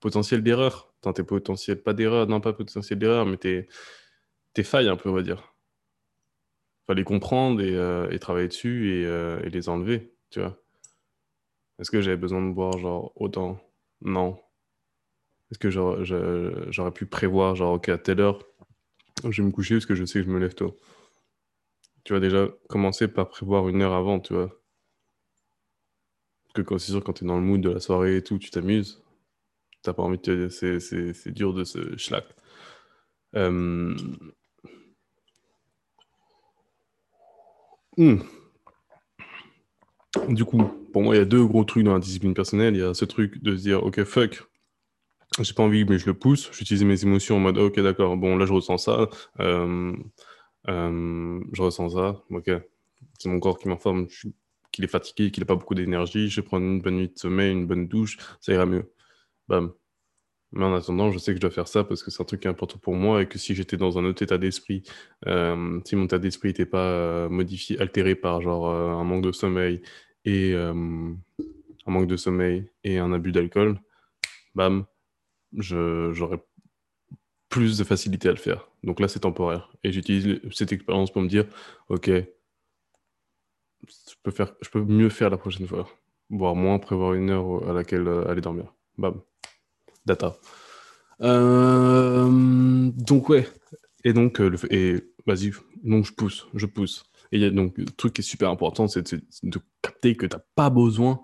potentiels 0.00 0.42
d'erreur. 0.42 0.92
tes 1.14 1.22
potentiels, 1.22 1.80
pas 1.82 1.94
d'erreur, 1.94 2.26
non 2.26 2.40
pas 2.40 2.52
potentiels 2.52 2.98
d'erreur, 2.98 3.26
mais 3.26 3.36
tes, 3.36 3.68
tes 4.54 4.64
failles 4.64 4.88
un 4.88 4.96
peu, 4.96 5.08
on 5.08 5.14
va 5.14 5.22
dire. 5.22 5.49
Les 6.94 7.04
comprendre 7.04 7.60
et, 7.60 7.74
euh, 7.74 8.18
travailler 8.18 8.48
dessus 8.48 8.90
et, 8.92 9.06
euh, 9.06 9.40
et, 9.44 9.50
les 9.50 9.68
enlever, 9.68 10.12
tu 10.30 10.40
vois. 10.40 10.56
Est-ce 11.78 11.90
que 11.90 12.00
j'avais 12.00 12.16
besoin 12.16 12.42
de 12.46 12.52
boire, 12.52 12.78
genre, 12.78 13.12
autant? 13.16 13.60
Non. 14.02 14.40
Est-ce 15.50 15.58
que 15.58 15.70
j'aurais 15.70 16.90
pu 16.92 17.06
prévoir, 17.06 17.56
genre, 17.56 17.74
ok, 17.74 17.88
à 17.90 17.98
telle 17.98 18.20
heure, 18.20 18.44
je 19.28 19.42
vais 19.42 19.46
me 19.46 19.52
coucher 19.52 19.76
parce 19.76 19.86
que 19.86 19.94
je 19.94 20.04
sais 20.04 20.20
que 20.20 20.26
je 20.26 20.30
me 20.30 20.38
lève 20.38 20.54
tôt. 20.54 20.76
Tu 22.04 22.12
vas 22.12 22.20
déjà 22.20 22.48
commencer 22.68 23.08
par 23.08 23.28
prévoir 23.28 23.68
une 23.68 23.82
heure 23.82 23.92
avant, 23.92 24.20
tu 24.20 24.34
vois. 24.34 24.50
Que 26.54 26.78
c'est 26.78 26.92
sûr, 26.92 27.04
quand 27.04 27.12
tu 27.12 27.24
es 27.24 27.28
dans 27.28 27.36
le 27.36 27.42
mood 27.42 27.60
de 27.60 27.70
la 27.70 27.80
soirée 27.80 28.16
et 28.16 28.22
tout, 28.22 28.38
tu 28.38 28.50
t'amuses. 28.50 29.02
T'as 29.82 29.92
pas 29.92 30.02
envie 30.02 30.18
de 30.18 30.48
te... 30.48 31.12
C'est 31.12 31.30
dur 31.30 31.54
de 31.54 31.64
se 31.64 31.96
schlack. 31.96 32.24
Euh, 33.36 33.94
hmm. 37.96 38.18
Du 40.28 40.44
coup, 40.44 40.62
pour 40.92 41.02
moi, 41.02 41.14
il 41.14 41.18
y 41.18 41.22
a 41.22 41.24
deux 41.24 41.44
gros 41.44 41.64
trucs 41.64 41.84
dans 41.84 41.94
la 41.94 42.00
discipline 42.00 42.34
personnelle. 42.34 42.74
Il 42.74 42.80
y 42.80 42.84
a 42.84 42.94
ce 42.94 43.04
truc 43.04 43.42
de 43.42 43.56
se 43.56 43.62
dire, 43.62 43.82
ok, 43.82 44.02
fuck, 44.04 44.42
j'ai 45.40 45.54
pas 45.54 45.62
envie, 45.62 45.84
mais 45.84 45.98
je 45.98 46.06
le 46.06 46.14
pousse. 46.14 46.50
J'utilise 46.52 46.84
mes 46.84 47.02
émotions 47.02 47.36
en 47.36 47.40
mode, 47.40 47.58
ok, 47.58 47.78
d'accord, 47.80 48.16
bon, 48.16 48.36
là, 48.36 48.46
je 48.46 48.52
ressens 48.52 48.78
ça. 48.78 49.08
Euh, 49.38 49.92
euh, 50.68 51.40
je 51.52 51.62
ressens 51.62 51.90
ça. 51.90 52.22
Ok, 52.30 52.50
c'est 53.18 53.28
mon 53.28 53.40
corps 53.40 53.58
qui 53.58 53.68
m'informe 53.68 54.06
qu'il 54.72 54.84
est 54.84 54.88
fatigué, 54.88 55.30
qu'il 55.30 55.42
n'a 55.42 55.46
pas 55.46 55.56
beaucoup 55.56 55.74
d'énergie. 55.74 56.28
Je 56.28 56.40
vais 56.40 56.46
prendre 56.46 56.66
une 56.66 56.80
bonne 56.80 56.96
nuit 56.96 57.08
de 57.08 57.18
sommeil, 57.18 57.52
une 57.52 57.66
bonne 57.66 57.88
douche, 57.88 58.18
ça 58.40 58.52
ira 58.52 58.66
mieux. 58.66 58.92
Bam. 59.48 59.72
Mais 60.52 60.64
en 60.64 60.74
attendant, 60.74 61.10
je 61.12 61.18
sais 61.18 61.32
que 61.32 61.36
je 61.36 61.40
dois 61.40 61.50
faire 61.50 61.68
ça 61.68 61.84
parce 61.84 62.02
que 62.02 62.10
c'est 62.10 62.20
un 62.22 62.24
truc 62.24 62.40
qui 62.40 62.48
est 62.48 62.50
important 62.50 62.78
pour 62.78 62.94
moi 62.94 63.22
et 63.22 63.26
que 63.26 63.38
si 63.38 63.54
j'étais 63.54 63.76
dans 63.76 63.98
un 63.98 64.04
autre 64.04 64.22
état 64.22 64.38
d'esprit, 64.38 64.82
euh, 65.26 65.80
si 65.84 65.94
mon 65.94 66.06
état 66.06 66.18
d'esprit 66.18 66.48
n'était 66.48 66.66
pas 66.66 67.28
modifié, 67.28 67.80
altéré 67.80 68.16
par 68.16 68.40
genre 68.40 68.68
un 68.68 69.04
manque 69.04 69.22
de 69.22 69.32
sommeil 69.32 69.80
et 70.24 70.54
un 70.54 70.74
manque 71.86 72.08
de 72.08 72.16
sommeil 72.16 72.68
et 72.82 72.98
un 72.98 73.12
abus 73.12 73.32
d'alcool, 73.32 73.78
bam, 74.54 74.84
j'aurais 75.52 76.42
plus 77.48 77.76
de 77.76 77.84
facilité 77.84 78.28
à 78.28 78.32
le 78.32 78.38
faire. 78.38 78.68
Donc 78.84 79.00
là, 79.00 79.08
c'est 79.08 79.20
temporaire. 79.20 79.70
Et 79.84 79.92
j'utilise 79.92 80.40
cette 80.52 80.72
expérience 80.72 81.12
pour 81.12 81.20
me 81.20 81.28
dire, 81.28 81.46
OK, 81.88 82.08
je 82.08 82.24
peux, 84.22 84.30
faire, 84.30 84.54
je 84.62 84.70
peux 84.70 84.82
mieux 84.82 85.08
faire 85.10 85.30
la 85.30 85.36
prochaine 85.36 85.66
fois. 85.66 85.88
Voire 86.30 86.54
moins 86.54 86.78
prévoir 86.78 87.14
une 87.14 87.30
heure 87.30 87.68
à 87.68 87.72
laquelle 87.72 88.06
euh, 88.06 88.28
aller 88.28 88.40
dormir. 88.40 88.72
Bam. 88.96 89.20
Data. 90.06 90.36
Euh, 91.22 92.90
donc 92.94 93.28
ouais. 93.28 93.48
Et 94.04 94.12
donc, 94.12 94.40
euh, 94.40 94.56
et 94.70 94.96
vas-y, 95.26 95.52
donc 95.82 96.06
je 96.06 96.12
pousse, 96.12 96.46
je 96.54 96.66
pousse. 96.66 97.04
Et 97.32 97.50
donc, 97.50 97.78
le 97.78 97.84
truc 97.84 98.14
qui 98.14 98.22
est 98.22 98.24
super 98.24 98.50
important, 98.50 98.88
c'est 98.88 99.14
de, 99.42 99.60
capter 99.82 100.16
que 100.16 100.26
tu 100.26 100.34
n'as 100.34 100.42
pas 100.54 100.70
besoin 100.70 101.20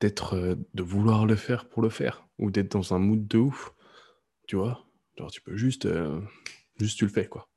d'être, 0.00 0.34
euh, 0.34 0.54
de 0.74 0.82
vouloir 0.82 1.26
le 1.26 1.36
faire 1.36 1.68
pour 1.68 1.82
le 1.82 1.90
faire, 1.90 2.26
ou 2.38 2.50
d'être 2.50 2.72
dans 2.72 2.94
un 2.94 2.98
mood 2.98 3.26
de 3.26 3.38
ouf, 3.38 3.74
tu 4.46 4.56
vois? 4.56 4.86
Tu 5.30 5.40
peux 5.40 5.56
juste, 5.56 5.86
juste 6.80 6.98
tu 6.98 7.04
le 7.04 7.10
fais, 7.10 7.26
quoi. 7.26 7.48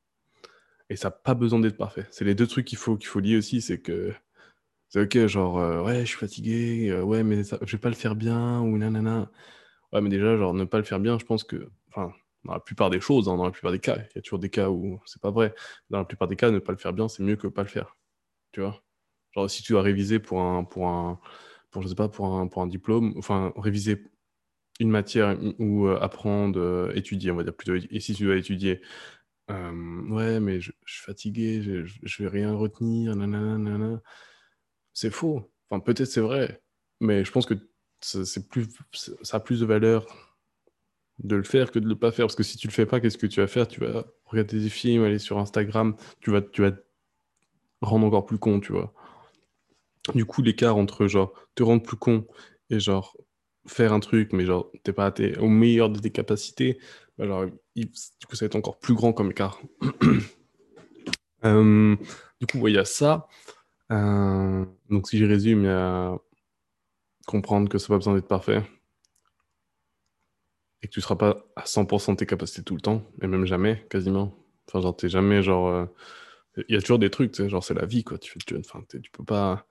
Et 0.90 0.96
ça 0.96 1.08
n'a 1.08 1.12
pas 1.12 1.34
besoin 1.34 1.60
d'être 1.60 1.78
parfait. 1.78 2.06
C'est 2.12 2.26
les 2.26 2.36
deux 2.36 2.46
trucs 2.46 2.66
qu'il 2.66 2.78
faut, 2.78 2.98
qu'il 2.98 3.08
faut 3.08 3.20
lier 3.20 3.38
aussi, 3.38 3.62
c'est 3.62 3.80
que 3.80 4.14
c'est 4.96 5.02
ok, 5.02 5.28
genre, 5.28 5.60
euh, 5.60 5.84
ouais, 5.84 6.02
je 6.02 6.06
suis 6.06 6.18
fatigué, 6.18 6.90
euh, 6.90 7.04
ouais, 7.04 7.22
mais 7.24 7.44
ça, 7.44 7.58
je 7.64 7.74
vais 7.74 7.82
pas 7.82 7.90
le 7.90 7.96
faire 7.96 8.16
bien, 8.16 8.62
ou 8.62 8.78
nanana. 8.78 9.30
Ouais, 9.92 10.00
mais 10.02 10.10
déjà, 10.10 10.38
genre, 10.38 10.54
ne 10.54 10.64
pas 10.64 10.78
le 10.78 10.86
faire 10.86 11.02
bien, 11.02 11.20
je 11.20 11.26
pense 11.26 11.44
que, 11.44 11.70
enfin, 11.90 12.14
dans 12.46 12.54
la 12.54 12.62
plupart 12.62 12.90
des 12.90 13.02
choses, 13.02 13.28
hein, 13.28 13.36
dans 13.36 13.44
la 13.44 13.52
plupart 13.52 13.74
des 13.74 13.80
cas, 13.80 13.98
il 13.98 14.16
y 14.16 14.20
a 14.20 14.22
toujours 14.22 14.40
des 14.40 14.50
cas 14.50 14.70
où 14.70 15.02
c'est 15.06 15.22
pas 15.22 15.32
vrai. 15.32 15.54
Dans 15.90 16.00
la 16.00 16.06
plupart 16.06 16.30
des 16.30 16.38
cas, 16.38 16.50
ne 16.50 16.60
pas 16.60 16.72
le 16.72 16.78
faire 16.78 16.94
bien, 16.94 17.10
c'est 17.10 17.24
mieux 17.24 17.36
que 17.36 17.48
pas 17.48 17.64
le 17.64 17.68
faire. 17.68 17.98
Tu 18.54 18.62
vois 18.62 18.84
Genre, 19.36 19.50
si 19.50 19.64
tu 19.64 19.74
dois 19.74 19.82
réviser 19.82 20.20
pour 20.20 20.42
un, 20.42 20.64
pour 20.64 20.88
un, 20.88 21.20
pour, 21.72 21.82
je 21.82 21.90
sais 21.90 21.96
pas, 21.96 22.10
pour 22.10 22.28
un, 22.28 22.48
pour 22.48 22.62
un 22.62 22.68
diplôme, 22.68 23.16
enfin, 23.18 23.54
réviser 23.58 24.02
une 24.80 24.92
matière 24.92 25.38
ou 25.60 25.88
euh, 25.88 26.00
apprendre, 26.02 26.92
étudier, 26.96 27.32
on 27.32 27.36
va 27.36 27.44
dire 27.44 27.56
plutôt, 27.56 27.76
et 27.76 28.00
si 28.00 28.14
tu 28.16 28.26
dois 28.26 28.38
étudier, 28.38 28.82
ouais, 29.50 30.40
mais 30.40 30.62
je, 30.62 30.72
suis 30.86 31.04
fatigué, 31.04 31.62
je, 31.62 31.86
je, 31.86 32.24
vais 32.24 32.30
rien 32.30 32.54
retenir, 32.54 33.16
nanana, 33.16 34.02
c'est 34.96 35.12
faux. 35.12 35.52
Enfin, 35.70 35.80
peut-être 35.80 36.08
c'est 36.08 36.22
vrai, 36.22 36.64
mais 37.00 37.24
je 37.24 37.32
pense 37.32 37.46
que 37.46 37.54
c'est 38.00 38.50
plus, 38.50 38.68
ça 39.22 39.38
a 39.38 39.40
plus 39.40 39.60
de 39.60 39.66
valeur 39.66 40.08
de 41.20 41.36
le 41.36 41.44
faire 41.44 41.72
que 41.72 41.80
de 41.80 41.88
le 41.88 41.96
pas 41.96 42.12
faire. 42.12 42.26
Parce 42.26 42.36
que 42.36 42.44
si 42.44 42.58
tu 42.58 42.68
le 42.68 42.74
fais 42.74 42.86
pas, 42.88 43.00
qu'est-ce 43.00 43.18
que 43.18 43.28
tu 43.28 43.42
vas 43.42 43.48
faire? 43.48 43.68
Tu 43.68 43.80
vas 43.82 44.06
regarder 44.26 44.60
des 44.60 44.70
films, 44.70 45.04
aller 45.04 45.20
sur 45.20 45.38
Instagram, 45.38 45.96
tu 46.22 46.32
vas, 46.32 46.42
tu 46.42 46.62
vas 46.62 46.72
te 46.72 46.82
rendre 47.82 48.08
encore 48.08 48.26
plus 48.26 48.40
con, 48.40 48.60
tu 48.60 48.72
vois. 48.72 48.94
Du 50.14 50.26
coup, 50.26 50.42
l'écart 50.42 50.78
entre 50.78 51.08
genre 51.08 51.34
te 51.56 51.64
rendre 51.64 51.84
plus 51.84 51.98
con 51.98 52.26
et 52.70 52.80
genre 52.80 53.18
faire 53.68 53.92
un 53.92 54.00
truc, 54.00 54.34
mais 54.34 54.46
genre 54.46 54.72
t'es 54.84 54.94
pas 54.94 55.14
au 55.40 55.48
meilleur 55.48 55.90
de 55.90 56.00
tes 56.00 56.12
capacités, 56.12 56.80
bah, 57.18 57.46
du 57.76 57.88
coup, 57.88 58.36
ça 58.36 58.46
va 58.46 58.48
être 58.48 58.56
encore 58.56 58.80
plus 58.80 58.94
grand 58.94 59.14
comme 59.14 59.32
écart. 59.32 59.60
Euh, 61.44 61.96
du 62.42 62.48
coup, 62.48 62.68
il 62.68 62.74
y 62.74 62.78
a 62.80 62.86
ça. 62.86 63.28
Euh, 63.92 64.66
donc, 64.90 65.08
si 65.08 65.18
je 65.18 65.26
résume, 65.26 65.64
il 65.64 65.68
y 65.68 65.70
a 65.70 66.18
comprendre 67.28 67.70
que 67.70 67.78
ça 67.78 67.86
n'a 67.86 67.96
pas 67.96 67.98
besoin 67.98 68.16
d'être 68.16 68.28
parfait 68.28 68.62
et 70.82 70.88
que 70.88 70.94
tu 70.94 71.00
ne 71.00 71.04
seras 71.04 71.16
pas 71.16 71.44
à 71.56 71.64
100% 71.64 72.12
de 72.12 72.18
tes 72.18 72.26
capacités 72.28 72.62
tout 72.62 72.76
le 72.76 72.82
temps, 72.82 73.04
et 73.22 73.28
même 73.28 73.46
jamais, 73.46 73.86
quasiment. 73.90 74.36
Enfin, 74.68 74.82
genre, 74.82 74.96
t'es 74.96 75.10
jamais 75.10 75.42
genre. 75.42 75.68
Euh, 75.68 75.86
il 76.70 76.76
y 76.76 76.78
a 76.78 76.82
toujours 76.82 77.00
des 77.00 77.10
trucs, 77.10 77.36
genre, 77.48 77.64
c'est 77.64 77.74
la 77.74 77.86
vie, 77.86 78.04
quoi. 78.04 78.18
Tu, 78.20 78.38
tu, 78.40 78.56
peux 79.12 79.26
pas. 79.26 79.66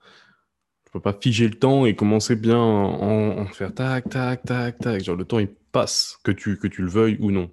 Tu 0.91 0.99
pas 0.99 1.13
figer 1.13 1.47
le 1.47 1.55
temps 1.55 1.85
et 1.85 1.95
commencer 1.95 2.35
bien 2.35 2.57
en, 2.57 3.39
en, 3.39 3.45
faire 3.47 3.73
tac, 3.73 4.09
tac, 4.09 4.43
tac, 4.43 4.77
tac. 4.77 5.03
Genre, 5.03 5.15
le 5.15 5.25
temps, 5.25 5.39
il 5.39 5.47
passe, 5.47 6.19
que 6.23 6.31
tu, 6.31 6.57
que 6.57 6.67
tu 6.67 6.81
le 6.81 6.89
veuilles 6.89 7.17
ou 7.21 7.31
non. 7.31 7.49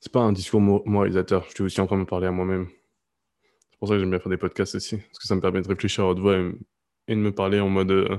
C'est 0.00 0.12
pas 0.12 0.20
un 0.20 0.32
discours 0.32 0.60
moralisateur. 0.60 1.44
Je 1.48 1.54
suis 1.54 1.64
aussi 1.64 1.80
en 1.80 1.86
train 1.86 1.96
de 1.96 2.02
me 2.02 2.06
parler 2.06 2.26
à 2.26 2.30
moi-même. 2.30 2.68
C'est 3.76 3.80
pour 3.80 3.88
ça 3.88 3.94
que 3.96 4.00
j'aime 4.00 4.08
bien 4.10 4.18
faire 4.18 4.30
des 4.30 4.38
podcasts 4.38 4.74
aussi. 4.74 4.96
Parce 4.96 5.18
que 5.18 5.26
ça 5.26 5.34
me 5.34 5.42
permet 5.42 5.60
de 5.60 5.68
réfléchir 5.68 6.04
à 6.04 6.08
haute 6.08 6.18
voix 6.18 6.38
et, 6.38 7.14
de 7.14 7.20
me 7.20 7.30
parler 7.30 7.60
en 7.60 7.68
mode. 7.68 7.90
Euh, 7.90 8.16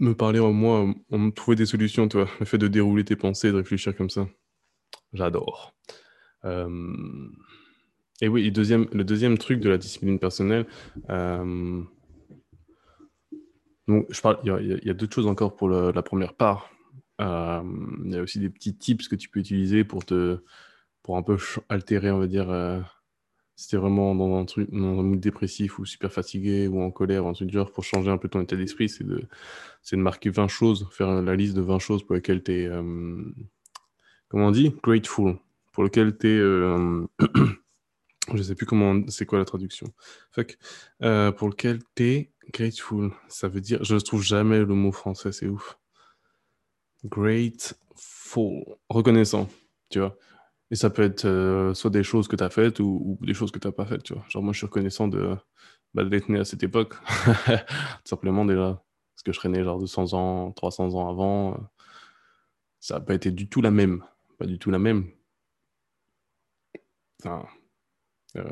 me 0.00 0.14
parler 0.14 0.38
en 0.38 0.52
moi, 0.52 0.92
en 1.10 1.30
trouver 1.30 1.56
des 1.56 1.64
solutions, 1.64 2.06
toi. 2.06 2.28
Le 2.40 2.44
fait 2.44 2.58
de 2.58 2.68
dérouler 2.68 3.06
tes 3.06 3.16
pensées, 3.16 3.50
de 3.50 3.56
réfléchir 3.56 3.96
comme 3.96 4.10
ça. 4.10 4.28
J'adore. 5.14 5.74
Euh, 6.44 6.68
et 8.20 8.28
oui, 8.28 8.44
le 8.44 9.02
deuxième 9.02 9.38
truc 9.38 9.60
de 9.60 9.70
la 9.70 9.78
discipline 9.78 10.18
personnelle. 10.18 10.66
Euh, 11.08 11.82
donc, 13.88 14.06
je 14.10 14.20
parle, 14.20 14.40
il 14.44 14.80
y, 14.84 14.90
a, 14.90 14.94
d'autres 14.94 15.14
choses 15.14 15.26
encore 15.26 15.56
pour 15.56 15.70
la 15.70 16.02
première 16.02 16.34
part. 16.34 16.70
Il 17.18 18.12
y 18.12 18.16
a 18.18 18.20
aussi 18.20 18.40
des 18.40 18.50
petits 18.50 18.76
tips 18.76 19.08
que 19.08 19.16
tu 19.16 19.30
peux 19.30 19.40
utiliser 19.40 19.84
pour 19.84 20.04
te, 20.04 20.40
pour 21.02 21.16
un 21.16 21.22
peu 21.22 21.38
altérer, 21.70 22.10
on 22.10 22.18
va 22.18 22.26
dire, 22.26 22.50
si 23.56 23.68
t'es 23.68 23.76
vraiment 23.76 24.14
dans 24.14 24.36
un 24.36 24.44
truc, 24.44 24.70
dans 24.70 24.98
un 24.98 25.02
mood 25.02 25.20
dépressif 25.20 25.78
ou 25.78 25.84
super 25.84 26.12
fatigué 26.12 26.66
ou 26.66 26.82
en 26.82 26.90
colère 26.90 27.24
ou 27.24 27.28
un 27.28 27.32
truc 27.32 27.50
genre, 27.50 27.70
pour 27.70 27.84
changer 27.84 28.10
un 28.10 28.18
peu 28.18 28.28
ton 28.28 28.40
état 28.40 28.56
d'esprit, 28.56 28.88
c'est 28.88 29.04
de, 29.04 29.22
c'est 29.82 29.96
de 29.96 30.00
marquer 30.02 30.30
20 30.30 30.48
choses, 30.48 30.88
faire 30.90 31.22
la 31.22 31.36
liste 31.36 31.54
de 31.54 31.60
20 31.62 31.78
choses 31.78 32.04
pour 32.04 32.16
lesquelles 32.16 32.42
tu 32.42 32.52
es, 32.52 32.66
euh, 32.66 33.22
comment 34.28 34.48
on 34.48 34.50
dit? 34.50 34.74
Grateful. 34.82 35.38
Pour 35.72 35.84
lesquelles 35.84 36.16
tu 36.16 36.28
es. 36.28 36.38
Euh, 36.38 37.06
je 38.34 38.42
sais 38.42 38.54
plus 38.54 38.66
comment, 38.66 39.02
c'est 39.08 39.26
quoi 39.26 39.38
la 39.38 39.44
traduction. 39.44 39.86
Fuck. 40.32 40.56
Euh, 41.02 41.30
pour 41.30 41.48
lequel 41.48 41.80
tu 41.94 42.04
es 42.04 42.32
grateful. 42.52 43.12
Ça 43.28 43.48
veut 43.48 43.60
dire, 43.60 43.84
je 43.84 43.94
ne 43.94 44.00
trouve 44.00 44.22
jamais 44.22 44.58
le 44.58 44.66
mot 44.66 44.92
français, 44.92 45.30
c'est 45.32 45.46
ouf. 45.46 45.78
Grateful. 47.04 48.64
Reconnaissant, 48.88 49.48
tu 49.90 50.00
vois. 50.00 50.16
Et 50.74 50.76
ça 50.76 50.90
peut 50.90 51.02
être 51.02 51.24
euh, 51.24 51.72
soit 51.72 51.90
des 51.92 52.02
choses 52.02 52.26
que 52.26 52.34
tu 52.34 52.42
as 52.42 52.50
faites 52.50 52.80
ou, 52.80 53.16
des 53.20 53.32
choses 53.32 53.52
que 53.52 53.60
tu 53.60 53.68
n'as 53.68 53.72
pas 53.72 53.86
faites, 53.86 54.02
tu 54.02 54.12
vois. 54.12 54.24
Genre, 54.28 54.42
moi, 54.42 54.52
je 54.52 54.58
suis 54.58 54.66
reconnaissant 54.66 55.06
de, 55.06 55.36
bah, 55.94 56.02
d'être 56.04 56.28
né 56.28 56.40
à 56.40 56.44
cette 56.44 56.64
époque. 56.64 56.94
Tout 57.46 57.54
simplement, 58.04 58.44
déjà. 58.44 58.82
Parce 59.14 59.22
que 59.24 59.32
je 59.32 59.38
serais 59.38 59.50
né 59.50 59.62
genre 59.62 59.78
200 59.78 60.14
ans, 60.14 60.50
300 60.50 60.96
ans 60.96 61.08
avant. 61.08 61.54
Euh, 61.54 61.58
ça 62.80 62.94
n'a 62.94 63.00
pas 63.02 63.14
été 63.14 63.30
du 63.30 63.48
tout 63.48 63.62
la 63.62 63.70
même. 63.70 64.04
Pas 64.36 64.46
du 64.46 64.58
tout 64.58 64.72
la 64.72 64.80
même. 64.80 65.12
Enfin, 67.22 67.46
euh, 68.36 68.42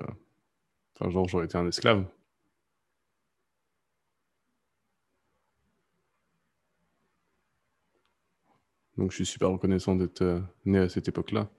enfin 0.94 1.10
genre, 1.10 1.26
j'aurais 1.28 1.46
été 1.46 1.58
un 1.58 1.66
esclave. 1.66 2.04
Donc, 8.96 9.10
je 9.10 9.16
suis 9.16 9.26
super 9.26 9.50
reconnaissant 9.50 9.96
d'être 9.96 10.44
né 10.64 10.78
à 10.78 10.88
cette 10.88 11.08
époque-là. 11.08 11.50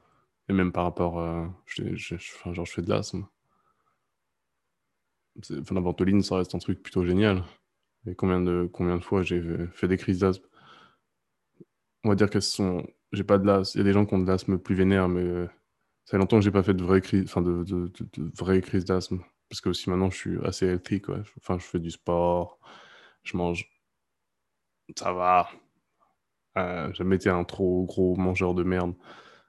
Et 0.50 0.54
même 0.54 0.72
par 0.72 0.84
rapport. 0.84 1.20
Euh, 1.20 1.48
genre, 1.68 2.66
je 2.66 2.72
fais 2.72 2.82
de 2.82 2.90
l'asthme. 2.90 3.26
Enfin, 5.38 5.76
la 5.76 5.82
ventoline, 5.82 6.22
ça 6.22 6.38
reste 6.38 6.54
un 6.56 6.60
truc 6.60 6.82
plutôt 6.84 7.04
génial. 7.06 7.44
Et 8.06 8.16
combien 8.16 8.42
de, 8.42 8.70
combien 8.72 8.98
de 8.98 9.04
fois 9.04 9.24
j'ai 9.24 9.42
fait 9.74 9.88
des 9.88 9.98
crises 9.98 10.20
d'asthme? 10.20 10.46
On 12.04 12.10
va 12.10 12.16
dire 12.16 12.30
qu'elles 12.30 12.42
sont. 12.42 12.86
J'ai 13.14 13.24
pas 13.24 13.38
de 13.38 13.46
l'asthme. 13.46 13.78
Il 13.78 13.80
y 13.80 13.82
a 13.82 13.86
des 13.86 13.94
gens 13.94 14.06
qui 14.06 14.14
ont 14.14 14.20
de 14.20 14.28
l'asthme 14.28 14.58
plus 14.58 14.76
vénère, 14.76 15.08
mais 15.08 15.22
euh, 15.22 15.48
ça 16.06 16.12
fait 16.12 16.18
longtemps 16.18 16.38
que 16.38 16.44
j'ai 16.44 16.52
pas 16.52 16.64
fait 16.64 16.74
de 16.74 16.84
vraies 16.84 17.02
crises, 17.02 17.24
enfin, 17.26 17.42
de, 17.42 17.92
vraies 18.38 18.62
crises 18.62 18.86
d'asthme. 18.86 19.22
Parce 19.50 19.62
que 19.62 19.70
aussi 19.70 19.90
maintenant, 19.90 20.10
je 20.10 20.18
suis 20.18 20.46
assez 20.46 20.66
healthy, 20.68 21.02
quoi. 21.02 21.20
Enfin, 21.38 21.58
je 21.60 21.66
fais 21.66 21.80
du 21.80 21.92
sport, 21.92 22.60
je 23.24 23.38
mange. 23.38 23.70
Ça 24.98 25.14
va. 25.14 25.50
Euh, 26.58 26.94
jamais 26.94 27.16
été 27.16 27.30
un 27.30 27.44
trop 27.44 27.86
gros 27.86 28.16
mangeur 28.16 28.54
de 28.54 28.64
merde. 28.64 28.94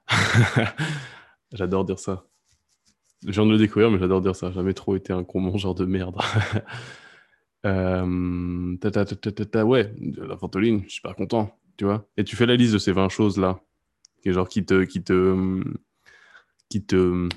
j'adore 1.51 1.85
dire 1.85 1.99
ça. 1.99 2.25
Je 3.25 3.31
viens 3.31 3.45
de 3.45 3.51
le 3.51 3.57
découvrir, 3.57 3.89
mais 3.89 3.99
j'adore 3.99 4.21
dire 4.21 4.35
ça. 4.35 4.51
Jamais 4.51 4.73
trop 4.73 4.95
été 4.95 5.13
un 5.13 5.21
gros 5.23 5.39
mangeur 5.39 5.73
de 5.73 5.85
merde. 5.85 6.15
euh, 7.65 8.77
ta, 8.77 8.91
ta, 8.91 9.05
ta, 9.05 9.65
ouais, 9.65 9.93
la 10.17 10.35
ventoline, 10.35 10.79
je 10.83 10.89
suis 10.89 10.95
super 10.95 11.15
content, 11.15 11.57
tu 11.77 11.85
vois. 11.85 12.07
Et 12.17 12.23
tu 12.23 12.35
fais 12.35 12.45
la 12.45 12.55
liste 12.55 12.73
de 12.73 12.77
ces 12.77 12.91
20 12.91 13.09
choses-là, 13.09 13.59
qui, 14.21 14.31
genre, 14.31 14.47
qui 14.47 14.65
te, 14.65 14.83
qui 14.83 15.03
te, 15.03 15.63
qui 16.69 16.85
te 16.85 17.27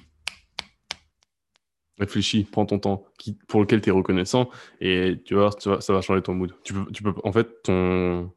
réfléchis, 1.99 2.45
prends 2.45 2.67
ton 2.67 2.79
temps, 2.79 3.05
qui, 3.19 3.39
pour 3.49 3.61
lequel 3.61 3.81
tu 3.81 3.89
es 3.89 3.93
reconnaissant, 3.93 4.51
et 4.81 5.21
tu 5.25 5.35
vois, 5.35 5.51
ça 5.59 5.93
va 5.93 6.01
changer 6.01 6.23
ton 6.23 6.35
mood. 6.35 6.53
Tu 6.65 6.75
peux, 6.75 6.91
tu 6.93 7.03
peux, 7.03 7.15
en 7.25 7.33
fait, 7.33 7.63
ton, 7.63 8.31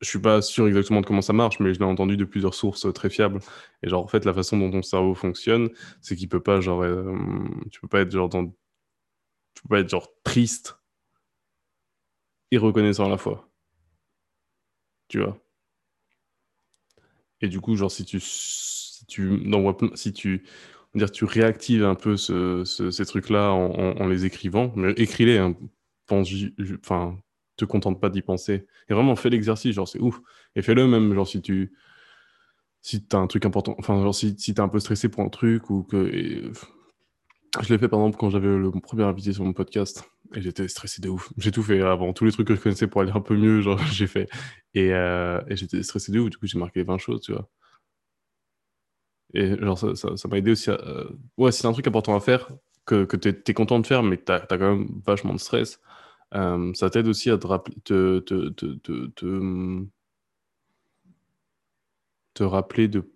je 0.00 0.08
suis 0.08 0.18
pas 0.18 0.42
sûr 0.42 0.66
exactement 0.66 1.00
de 1.00 1.06
comment 1.06 1.22
ça 1.22 1.32
marche, 1.32 1.60
mais 1.60 1.74
je 1.74 1.78
l'ai 1.78 1.84
entendu 1.84 2.16
de 2.16 2.24
plusieurs 2.24 2.54
sources 2.54 2.92
très 2.94 3.10
fiables. 3.10 3.40
Et 3.82 3.88
genre, 3.88 4.04
en 4.04 4.08
fait, 4.08 4.24
la 4.24 4.34
façon 4.34 4.58
dont 4.58 4.70
ton 4.70 4.82
cerveau 4.82 5.14
fonctionne, 5.14 5.70
c'est 6.00 6.16
qu'il 6.16 6.28
peut 6.28 6.42
pas, 6.42 6.60
genre, 6.60 6.82
euh, 6.82 7.14
tu 7.70 7.80
peux 7.80 7.88
pas 7.88 8.00
être 8.00 8.10
genre 8.10 8.30
tu 9.54 9.68
pas 9.68 9.82
triste 10.24 10.78
et 12.50 12.58
reconnaissant 12.58 13.06
à 13.06 13.08
la 13.08 13.18
fois. 13.18 13.48
Tu 15.08 15.18
vois? 15.20 15.38
Et 17.40 17.48
du 17.48 17.60
coup, 17.60 17.76
genre, 17.76 17.90
si 17.90 18.04
tu, 18.04 18.20
si 18.20 19.04
tu, 19.06 19.40
si 19.94 20.12
tu, 20.12 20.44
dire, 20.94 21.10
tu 21.10 21.24
réactives 21.24 21.84
un 21.84 21.94
peu 21.94 22.16
ce, 22.16 22.64
ces 22.64 23.06
trucs-là 23.06 23.52
en, 23.52 24.06
les 24.08 24.24
écrivant, 24.24 24.72
mais 24.76 24.92
écris-les, 24.92 25.38
hein, 25.38 25.56
pense, 26.06 26.28
enfin, 26.80 27.18
te 27.56 27.64
contente 27.64 28.00
pas 28.00 28.10
d'y 28.10 28.22
penser. 28.22 28.66
Et 28.88 28.94
vraiment, 28.94 29.16
fais 29.16 29.30
l'exercice, 29.30 29.74
genre, 29.74 29.88
c'est 29.88 30.00
ouf. 30.00 30.20
Et 30.54 30.62
fais-le 30.62 30.86
même, 30.86 31.14
genre, 31.14 31.26
si 31.26 31.42
tu. 31.42 31.72
Si 32.82 33.04
t'as 33.04 33.18
un 33.18 33.26
truc 33.26 33.44
important, 33.46 33.74
enfin, 33.78 34.00
genre, 34.02 34.14
si, 34.14 34.36
si 34.38 34.54
t'es 34.54 34.60
un 34.60 34.68
peu 34.68 34.78
stressé 34.78 35.08
pour 35.08 35.22
un 35.24 35.28
truc 35.28 35.70
ou 35.70 35.82
que. 35.82 36.52
Je 37.62 37.72
l'ai 37.72 37.78
fait 37.78 37.88
par 37.88 38.00
exemple 38.00 38.18
quand 38.18 38.28
j'avais 38.28 38.48
le 38.48 38.70
premier 38.70 39.04
invité 39.04 39.32
sur 39.32 39.44
mon 39.44 39.54
podcast 39.54 40.04
et 40.34 40.42
j'étais 40.42 40.68
stressé 40.68 41.00
de 41.00 41.08
ouf. 41.08 41.32
J'ai 41.38 41.50
tout 41.50 41.62
fait 41.62 41.80
avant, 41.80 42.12
tous 42.12 42.24
les 42.24 42.32
trucs 42.32 42.46
que 42.46 42.54
je 42.54 42.60
connaissais 42.60 42.86
pour 42.86 43.00
aller 43.00 43.12
un 43.12 43.20
peu 43.20 43.36
mieux, 43.36 43.60
genre, 43.60 43.78
j'ai 43.92 44.06
fait. 44.06 44.28
Et, 44.74 44.92
euh, 44.92 45.40
et 45.48 45.56
j'étais 45.56 45.82
stressé 45.82 46.12
de 46.12 46.20
ouf, 46.20 46.30
du 46.30 46.36
coup, 46.36 46.46
j'ai 46.46 46.58
marqué 46.58 46.82
20 46.82 46.98
choses, 46.98 47.22
tu 47.22 47.32
vois. 47.32 47.48
Et 49.34 49.56
genre, 49.58 49.78
ça 49.78 49.94
ça, 49.94 50.28
m'a 50.28 50.38
aidé 50.38 50.52
aussi 50.52 50.70
à. 50.70 50.74
Euh, 50.74 51.08
ouais, 51.36 51.52
c'est 51.52 51.66
un 51.66 51.72
truc 51.72 51.86
important 51.86 52.14
à 52.16 52.20
faire, 52.20 52.50
que, 52.84 53.04
que 53.04 53.16
t'es 53.16 53.50
es 53.50 53.54
content 53.54 53.78
de 53.80 53.86
faire, 53.86 54.02
mais 54.02 54.16
que 54.16 54.24
t'as 54.24 54.36
as 54.36 54.46
quand 54.46 54.76
même 54.76 54.88
vachement 55.04 55.34
de 55.34 55.38
stress, 55.38 55.80
euh, 56.34 56.72
ça 56.74 56.90
t'aide 56.90 57.08
aussi 57.08 57.30
à 57.30 57.38
te, 57.38 57.46
rappeler, 57.46 57.76
de. 62.88 63.10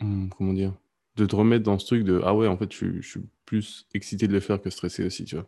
Hmm, 0.00 0.28
comment 0.30 0.52
dire 0.52 0.74
de 1.16 1.26
te 1.26 1.36
remettre 1.36 1.64
dans 1.64 1.78
ce 1.78 1.86
truc 1.86 2.04
de 2.04 2.20
ah 2.24 2.34
ouais, 2.34 2.46
en 2.46 2.56
fait, 2.56 2.72
je, 2.72 3.00
suis 3.00 3.20
plus 3.44 3.86
excité 3.94 4.26
de 4.26 4.32
le 4.32 4.40
faire 4.40 4.60
que 4.60 4.70
stressé 4.70 5.04
aussi, 5.04 5.24
tu 5.24 5.36
vois. 5.36 5.46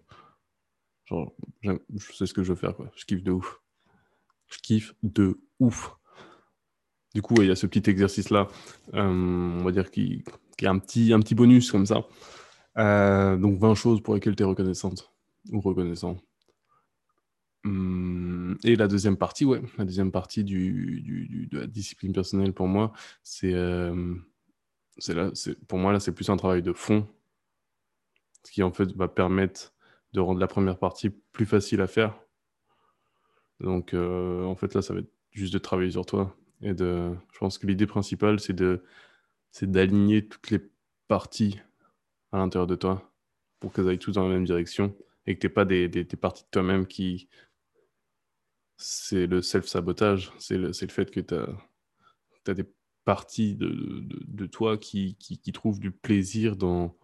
Genre, 1.07 1.33
je 1.63 2.13
sais 2.13 2.27
ce 2.27 2.35
que 2.35 2.43
je 2.43 2.51
veux 2.51 2.59
faire, 2.59 2.77
quoi. 2.77 2.91
Je 2.95 3.05
kiffe 3.05 3.23
de 3.23 3.33
ouf. 3.33 3.61
Je 4.49 4.59
kiffe 4.59 4.95
de 5.03 5.41
ouf. 5.61 5.95
Du 7.15 7.23
coup, 7.23 7.35
il 7.39 7.47
y 7.47 7.51
a 7.51 7.57
ce 7.57 7.67
petit 7.67 7.89
exercice-là, 7.91 8.49
euh, 8.95 9.03
on 9.03 9.65
va 9.65 9.73
dire, 9.73 9.91
qui, 9.91 10.25
qui 10.57 10.65
est 10.65 10.69
un 10.69 10.79
petit, 10.79 11.13
un 11.13 11.21
petit 11.21 11.35
bonus 11.35 11.71
comme 11.71 11.87
ça. 11.87 12.07
Euh, 12.79 13.37
donc, 13.37 13.59
20 13.59 13.75
choses 13.75 14.03
pour 14.03 14.15
lesquelles 14.15 14.37
tu 14.37 14.43
es 14.43 14.47
reconnaissante 14.47 15.12
ou 15.51 15.61
reconnaissant. 15.61 16.19
Hum, 17.65 18.59
et 18.65 18.75
la 18.75 18.89
deuxième 18.89 19.17
partie, 19.17 19.45
ouais, 19.45 19.63
la 19.79 19.85
deuxième 19.85 20.11
partie 20.11 20.43
du, 20.43 21.01
du, 21.03 21.47
de 21.47 21.61
la 21.61 21.67
discipline 21.67 22.13
personnelle 22.13 22.53
pour 22.53 22.67
moi, 22.67 22.93
c'est 23.23 23.55
euh, 23.55 24.15
là, 25.09 25.31
pour 25.69 25.79
moi 25.79 25.93
là, 25.93 26.01
c'est 26.01 26.13
plus 26.13 26.29
un 26.29 26.37
travail 26.37 26.63
de 26.63 26.73
fond, 26.73 27.07
ce 28.45 28.51
qui 28.51 28.63
en 28.63 28.73
fait 28.73 28.93
va 28.97 29.09
permettre 29.09 29.73
de 30.13 30.21
rendre 30.21 30.41
la 30.41 30.49
première 30.49 30.79
partie 30.79 31.11
plus 31.11 31.47
facile 31.47 31.81
à 31.81 31.87
faire. 31.87 32.19
Donc 33.61 33.95
euh, 33.95 34.45
en 34.45 34.57
fait 34.57 34.75
là, 34.75 34.83
ça 34.83 34.93
va 34.93 35.01
être 35.01 35.13
juste 35.31 35.53
de 35.55 35.59
travailler 35.59 35.93
sur 35.93 36.05
toi 36.05 36.37
et 36.63 36.75
de, 36.75 37.13
je 37.33 37.39
pense 37.39 37.59
que 37.59 37.67
l'idée 37.67 37.87
principale, 37.87 38.41
c'est 38.41 38.53
de, 38.53 38.83
c'est 39.51 39.71
d'aligner 39.71 40.27
toutes 40.27 40.51
les 40.51 40.61
parties 41.07 41.61
à 42.33 42.39
l'intérieur 42.39 42.67
de 42.67 42.77
toi 42.77 43.13
pour 43.61 43.73
qu'elles 43.73 43.89
aillent 43.89 43.99
toutes 43.99 44.15
dans 44.15 44.27
la 44.27 44.35
même 44.35 44.45
direction 44.45 44.95
et 45.27 45.39
que 45.39 45.47
n'aies 45.47 45.53
pas 45.53 45.65
des, 45.65 45.89
des, 45.89 46.05
parties 46.05 46.45
de 46.45 46.49
toi-même 46.51 46.87
qui 46.87 47.29
c'est 48.77 49.27
le 49.27 49.43
self-sabotage, 49.43 50.33
c'est 50.39 50.59
le, 50.59 50.69
le, 50.69 50.89
fait 50.89 51.11
que 51.11 51.21
tu 51.21 51.35
as, 51.35 52.55
des 52.55 52.67
parties 53.05 53.55
de, 53.55 54.05
de, 54.27 54.47
toi 54.47 54.77
qui, 54.77 55.17
qui, 55.19 55.39
qui, 55.39 55.53
trouvent 55.53 55.79
du 55.79 55.93
plaisir 55.93 56.57
dans, 56.57 56.97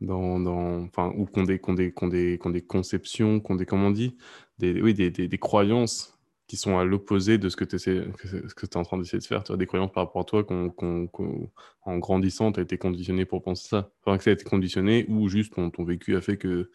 dans, 0.00 0.38
dans 0.38 0.84
enfin, 0.84 1.12
ou 1.16 1.26
qu'on 1.26 1.42
des, 1.42 1.58
des, 1.58 1.92
des, 1.92 2.38
des, 2.38 2.62
conceptions, 2.62 3.40
qu'on 3.40 3.56
des, 3.56 3.66
comment 3.66 3.88
on 3.88 3.90
dit, 3.90 4.16
des, 4.58 4.80
oui, 4.80 4.94
des, 4.94 5.10
des, 5.10 5.28
des 5.28 5.38
croyances 5.38 6.14
qui 6.46 6.56
sont 6.56 6.78
à 6.78 6.84
l'opposé 6.84 7.38
de 7.38 7.48
ce 7.48 7.56
que 7.56 7.64
tu 7.64 7.76
es 7.76 8.76
en 8.76 8.82
train 8.82 8.98
d'essayer 8.98 9.18
de 9.18 9.24
faire. 9.24 9.42
Tu 9.44 9.52
as 9.52 9.56
des 9.56 9.66
croyances 9.66 9.92
par 9.92 10.04
rapport 10.04 10.22
à 10.22 10.24
toi 10.24 10.44
qu'en 10.44 11.98
grandissant, 11.98 12.52
tu 12.52 12.60
as 12.60 12.62
été 12.62 12.76
conditionné 12.76 13.24
pour 13.24 13.42
penser 13.42 13.68
ça. 13.68 13.90
Enfin, 14.04 14.18
que 14.18 14.24
ça 14.24 14.30
a 14.30 14.34
été 14.34 14.44
conditionné 14.44 15.06
ou 15.08 15.28
juste 15.28 15.54
ton, 15.54 15.70
ton 15.70 15.84
vécu 15.84 16.16
a 16.16 16.20
fait 16.20 16.36
que 16.36 16.70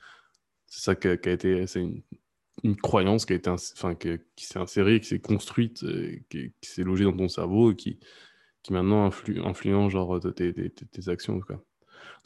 c'est 0.70 0.82
ça 0.82 0.96
qui 0.96 1.08
a, 1.08 1.14
été. 1.14 1.68
C'est 1.68 1.82
une, 2.64 2.76
croyance 2.78 3.26
qui 3.26 3.34
a 3.34 3.36
été, 3.36 3.50
enfin, 3.50 3.96
qui, 3.96 4.20
s'est 4.38 4.60
insérée, 4.60 5.00
qui 5.00 5.08
s'est 5.08 5.20
construite, 5.20 5.84
euh, 5.84 6.18
qui, 6.30 6.52
s'est 6.62 6.84
logée 6.84 7.06
dans 7.06 7.16
ton 7.16 7.28
cerveau 7.28 7.72
et 7.72 7.76
qui, 7.76 8.00
qui 8.64 8.74
maintenant 8.74 9.06
influe, 9.06 9.42
influence 9.42 9.92
genre 9.92 10.20
tes, 10.36 10.54
tes, 10.54 10.70
tes, 10.70 11.10
actions. 11.10 11.36
Donc 11.36 11.48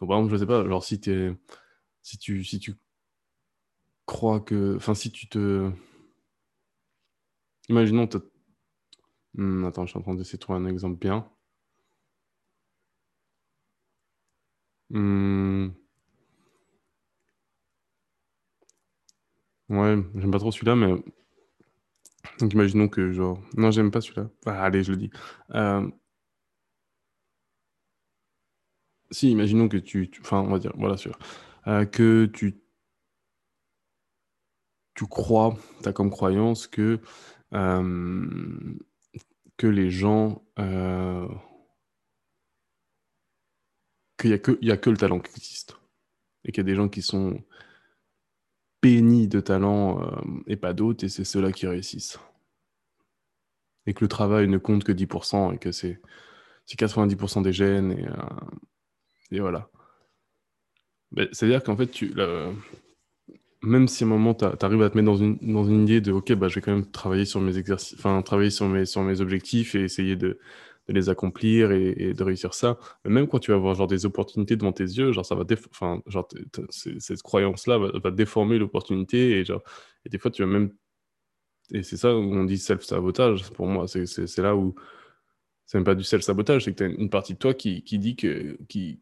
par 0.09 0.17
exemple, 0.17 0.33
je 0.33 0.37
sais 0.37 0.45
pas, 0.45 0.65
genre 0.67 0.83
si, 0.83 0.99
si 2.01 2.17
tu 2.17 2.43
si 2.43 2.59
tu 2.59 2.73
crois 4.05 4.39
que, 4.41 4.75
enfin 4.75 4.95
si 4.95 5.11
tu 5.11 5.27
te, 5.27 5.71
imaginons, 7.69 8.07
hmm, 9.35 9.65
attends, 9.65 9.85
je 9.85 9.91
suis 9.91 9.99
en 9.99 10.01
train 10.01 10.15
d'essayer 10.15 10.37
de 10.37 10.41
trouver 10.41 10.59
un 10.59 10.65
exemple 10.65 10.97
bien. 10.99 11.29
Hmm. 14.89 15.42
Ouais, 19.73 19.97
j'aime 20.15 20.29
pas 20.31 20.37
trop 20.37 20.51
celui-là, 20.51 20.75
mais. 20.75 20.93
Donc, 22.39 22.53
imaginons 22.53 22.87
que, 22.87 23.11
genre. 23.11 23.39
Non, 23.57 23.71
j'aime 23.71 23.89
pas 23.89 24.01
celui-là. 24.01 24.29
Ah, 24.45 24.63
allez, 24.65 24.83
je 24.83 24.91
le 24.91 24.97
dis. 24.97 25.09
Euh, 25.55 25.89
si, 29.09 29.31
imaginons 29.31 29.67
que 29.67 29.77
tu. 29.77 30.11
Enfin, 30.21 30.41
on 30.41 30.49
va 30.51 30.59
dire, 30.59 30.73
voilà, 30.77 30.95
celui-là. 30.95 31.17
Euh, 31.67 31.85
que 31.85 32.25
tu. 32.25 32.59
Tu 34.93 35.07
crois, 35.07 35.57
tu 35.81 35.89
as 35.89 35.93
comme 35.93 36.11
croyance 36.11 36.67
que. 36.67 36.99
Euh, 37.53 38.75
que 39.57 39.67
les 39.67 39.89
gens. 39.89 40.43
qu'il 44.19 44.29
n'y 44.61 44.71
a, 44.71 44.73
a 44.73 44.77
que 44.77 44.89
le 44.91 44.97
talent 44.97 45.19
qui 45.19 45.31
existe. 45.35 45.77
Et 46.45 46.51
qu'il 46.51 46.61
y 46.61 46.65
a 46.67 46.71
des 46.71 46.75
gens 46.75 46.89
qui 46.89 47.01
sont 47.01 47.41
bénis 48.83 49.27
de 49.29 49.39
talent 49.39 50.01
euh, 50.01 50.21
et 50.47 50.57
pas 50.57 50.73
d'autres, 50.73 51.05
et 51.05 51.09
c'est 51.09 51.23
ceux-là 51.23 51.51
qui 51.51 51.65
réussissent. 51.65 52.19
Et 53.87 53.93
que 53.93 54.03
le 54.03 54.09
travail 54.09 54.47
ne 54.47 54.57
compte 54.57 54.83
que 54.83 54.91
10%, 54.91 55.55
et 55.55 55.57
que 55.57 55.71
c'est 55.71 55.99
90% 56.67 57.41
des 57.41 57.53
gènes, 57.53 57.93
et, 57.93 58.05
euh, 58.05 59.31
et 59.31 59.39
voilà. 59.39 59.69
C'est-à-dire 61.31 61.63
qu'en 61.63 61.77
fait, 61.77 61.87
tu, 61.87 62.13
même 63.61 63.87
si 63.87 64.03
à 64.03 64.07
un 64.07 64.09
moment, 64.09 64.33
tu 64.33 64.45
arrives 64.45 64.81
à 64.81 64.89
te 64.89 64.97
mettre 64.97 65.05
dans 65.05 65.15
une, 65.15 65.37
dans 65.41 65.63
une 65.63 65.83
idée 65.83 66.01
de, 66.01 66.11
OK, 66.11 66.33
bah, 66.33 66.49
je 66.49 66.55
vais 66.55 66.61
quand 66.61 66.73
même 66.73 66.89
travailler 66.89 67.25
sur 67.25 67.39
mes 67.39 67.57
exercices, 67.57 67.97
travailler 68.25 68.49
sur 68.49 68.67
mes, 68.67 68.85
sur 68.85 69.01
mes 69.03 69.21
objectifs 69.21 69.75
et 69.75 69.83
essayer 69.83 70.15
de, 70.15 70.39
de 70.87 70.93
les 70.93 71.09
accomplir 71.09 71.71
et, 71.71 72.13
de 72.13 72.23
réussir 72.23 72.53
ça. 72.53 72.77
même 73.05 73.27
quand 73.27 73.39
tu 73.39 73.51
vas 73.51 73.57
avoir 73.57 73.75
genre 73.75 73.87
des 73.87 74.05
opportunités 74.05 74.55
devant 74.55 74.73
tes 74.73 74.83
yeux, 74.83 75.11
genre 75.11 75.25
ça 75.25 75.35
va 75.35 75.45
enfin 75.69 76.01
genre 76.07 76.27
cette 76.69 77.21
croyance-là 77.21 77.77
va, 77.77 78.11
déformer 78.11 78.57
l'opportunité 78.57 79.39
et 79.39 79.45
genre 79.45 79.63
et 80.05 80.09
des 80.09 80.17
fois 80.17 80.31
tu 80.31 80.43
vas 80.43 80.47
même 80.47 80.73
et 81.71 81.83
c'est 81.83 81.97
ça 81.97 82.15
où 82.15 82.19
on 82.19 82.43
dit 82.43 82.57
self-sabotage. 82.57 83.49
Pour 83.51 83.67
moi, 83.67 83.87
c'est 83.87 84.37
là 84.39 84.55
où 84.55 84.75
c'est 85.65 85.77
même 85.77 85.85
pas 85.85 85.95
du 85.95 86.03
self-sabotage, 86.03 86.65
c'est 86.65 86.71
que 86.73 86.77
tu 86.77 86.83
as 86.83 86.87
une 86.87 87.09
partie 87.09 87.33
de 87.33 87.39
toi 87.39 87.53
qui, 87.53 87.83
qui 87.83 87.99
dit 87.99 88.15
que 88.15 88.57
qui 88.67 88.99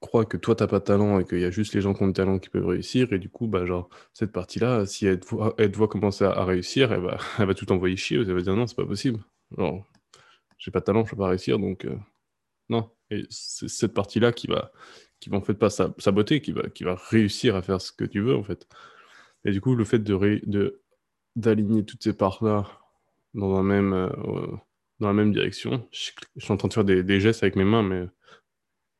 croit 0.00 0.24
que 0.24 0.36
toi 0.36 0.54
t'as 0.54 0.66
pas 0.66 0.78
de 0.80 0.84
talent 0.84 1.20
et 1.20 1.24
qu'il 1.24 1.40
y 1.40 1.44
a 1.44 1.50
juste 1.50 1.74
les 1.74 1.80
gens 1.82 1.94
qui 1.94 2.02
ont 2.02 2.06
du 2.06 2.12
talent 2.14 2.38
qui 2.38 2.48
peuvent 2.48 2.66
réussir 2.66 3.12
et 3.12 3.18
du 3.18 3.28
coup 3.28 3.46
bah 3.46 3.66
genre 3.66 3.88
cette 4.14 4.32
partie-là 4.32 4.86
si 4.86 5.06
elle 5.06 5.20
te 5.20 5.76
voit 5.76 5.88
commencer 5.88 6.24
à, 6.24 6.44
réussir 6.44 6.90
elle 6.92 7.02
va, 7.02 7.18
elle 7.38 7.46
va 7.46 7.54
tout 7.54 7.70
envoyer 7.70 7.96
chier 7.96 8.18
elle 8.18 8.32
va 8.32 8.40
dire 8.40 8.56
non 8.56 8.66
c'est 8.66 8.76
pas 8.76 8.86
possible 8.86 9.20
genre 9.58 9.84
j'ai 10.60 10.70
pas 10.70 10.80
de 10.80 10.84
talent, 10.84 11.04
je 11.04 11.10
peux 11.10 11.16
pas 11.16 11.28
réussir, 11.28 11.58
donc 11.58 11.84
euh, 11.86 11.96
non. 12.68 12.90
Et 13.10 13.24
c'est 13.30 13.68
cette 13.68 13.94
partie-là 13.94 14.32
qui 14.32 14.46
va, 14.46 14.70
qui 15.18 15.30
va 15.30 15.38
en 15.38 15.42
fait 15.42 15.54
pas 15.54 15.70
saboter, 15.70 16.40
qui 16.40 16.52
va, 16.52 16.68
qui 16.68 16.84
va 16.84 16.94
réussir 16.94 17.56
à 17.56 17.62
faire 17.62 17.80
ce 17.80 17.90
que 17.92 18.04
tu 18.04 18.20
veux 18.20 18.36
en 18.36 18.44
fait. 18.44 18.68
Et 19.44 19.50
du 19.50 19.60
coup, 19.60 19.74
le 19.74 19.84
fait 19.84 19.98
de, 19.98 20.40
de 20.46 20.82
d'aligner 21.36 21.84
toutes 21.84 22.02
ces 22.02 22.12
parts-là 22.12 22.66
dans 23.34 23.56
un 23.56 23.62
même, 23.62 23.92
euh, 23.92 24.08
dans 24.98 25.08
la 25.08 25.12
même 25.14 25.32
direction. 25.32 25.88
Je, 25.92 26.10
suis 26.38 26.52
en 26.52 26.56
train 26.56 26.68
de 26.68 26.72
faire 26.72 26.84
des, 26.84 27.20
gestes 27.20 27.42
avec 27.42 27.56
mes 27.56 27.64
mains, 27.64 27.82
mais 27.82 28.06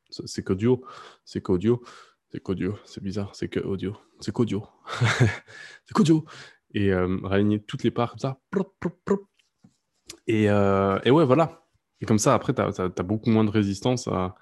c'est 0.09 0.43
qu'audio, 0.43 0.83
c'est 1.25 1.41
qu'audio, 1.41 1.83
c'est 2.31 2.41
qu'audio, 2.41 2.77
c'est 2.85 3.03
bizarre, 3.03 3.35
c'est 3.35 3.49
que 3.49 3.59
audio, 3.59 3.95
c'est 4.19 4.31
qu'audio, 4.31 4.65
c'est 5.85 5.93
qu'audio. 5.93 6.25
Et 6.73 6.91
euh, 6.93 7.17
réaligner 7.23 7.61
toutes 7.61 7.83
les 7.83 7.91
parts 7.91 8.11
comme 8.11 8.19
ça, 8.19 8.39
et, 10.27 10.49
euh, 10.49 10.99
et, 11.03 11.11
ouais, 11.11 11.25
voilà. 11.25 11.63
Et 12.01 12.05
comme 12.05 12.19
ça, 12.19 12.33
après, 12.33 12.53
tu 12.53 12.61
as, 12.61 13.03
beaucoup 13.03 13.29
moins 13.29 13.43
de 13.43 13.49
résistance 13.49 14.07
à, 14.07 14.35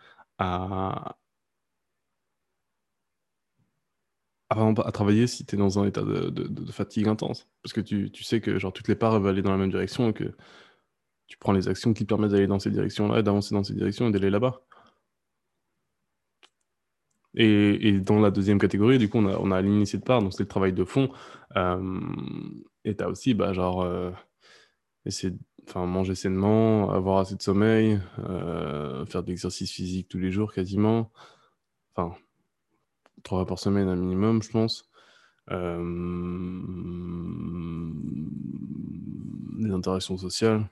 travailler 4.94 5.28
si 5.28 5.46
tu 5.46 5.56
es 5.56 5.58
dans 5.58 5.80
un 5.80 5.86
état 5.86 6.02
de, 6.02 6.72
fatigue 6.72 7.08
intense. 7.08 7.48
Parce 7.64 7.74
que 7.74 7.82
tu, 7.82 8.24
sais 8.24 8.42
que 8.42 8.58
genre, 8.60 8.74
toutes 8.74 8.88
les 8.88 8.96
parts 8.96 9.20
vont 9.20 9.30
aller 9.30 9.42
dans 9.42 9.52
la 9.52 9.58
même 9.58 9.72
direction 9.72 10.10
et 10.10 10.14
que 10.14 10.36
tu 11.28 11.38
prends 11.38 11.54
les 11.54 11.68
actions 11.68 11.94
qui 11.94 12.06
te 12.06 12.10
permettent 12.10 12.32
d'aller 12.32 12.48
dans 12.48 12.60
ces 12.60 12.72
directions-là 12.72 13.20
et 13.20 13.24
d'avancer 13.24 13.56
dans 13.56 13.64
ces 13.64 13.74
directions 13.76 14.10
et 14.10 14.12
d'aller 14.12 14.30
là-bas. 14.30 14.62
Et, 17.36 18.00
dans 18.00 18.20
la 18.20 18.32
deuxième 18.32 18.60
catégorie, 18.60 18.98
du 18.98 19.10
coup, 19.10 19.20
on 19.20 19.28
a, 19.28 19.38
on 19.38 19.52
a 19.52 20.00
part, 20.06 20.22
donc 20.22 20.34
c'est 20.34 20.44
le 20.44 20.48
travail 20.48 20.74
de 20.74 20.84
fond. 20.84 21.10
Euh, 21.56 22.02
et 22.86 22.96
tu 22.96 23.04
as 23.04 23.10
aussi, 23.10 23.34
bah, 23.34 23.54
genre, 23.54 23.82
euh, 23.84 24.12
essayer 25.06 25.36
enfin, 25.70 25.86
manger 25.86 26.16
sainement, 26.16 26.92
avoir 26.92 27.20
assez 27.20 27.36
de 27.36 27.42
sommeil, 27.42 28.00
euh, 28.20 29.06
faire 29.06 29.24
de 29.24 29.28
l'exercice 29.28 29.72
physique 29.72 30.08
tous 30.08 30.18
les 30.18 30.32
jours 30.32 30.52
quasiment. 30.52 31.12
Enfin, 31.96 32.16
trois 33.24 33.40
fois 33.40 33.46
par 33.46 33.60
semaine 33.60 33.88
un 33.88 33.96
minimum, 33.96 34.42
je 34.42 34.50
pense. 34.50 34.90
Euh, 35.52 35.80
des 39.60 39.72
interactions 39.72 40.18
sociales. 40.18 40.68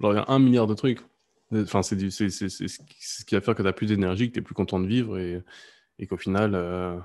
Alors, 0.00 0.12
il 0.12 0.16
y 0.16 0.18
a 0.18 0.24
un 0.28 0.38
milliard 0.38 0.66
de 0.66 0.74
trucs. 0.74 1.00
Enfin, 1.52 1.82
c'est 1.82 1.98
ce 2.10 3.24
qui 3.24 3.34
va 3.34 3.40
faire 3.40 3.54
que 3.54 3.62
tu 3.62 3.68
as 3.68 3.72
plus 3.72 3.86
d'énergie, 3.86 4.28
que 4.28 4.34
tu 4.34 4.38
es 4.38 4.42
plus 4.42 4.54
content 4.54 4.80
de 4.80 4.86
vivre 4.86 5.18
et, 5.18 5.42
et 5.98 6.06
qu'au 6.06 6.16
final, 6.16 6.54
euh, 6.54 6.96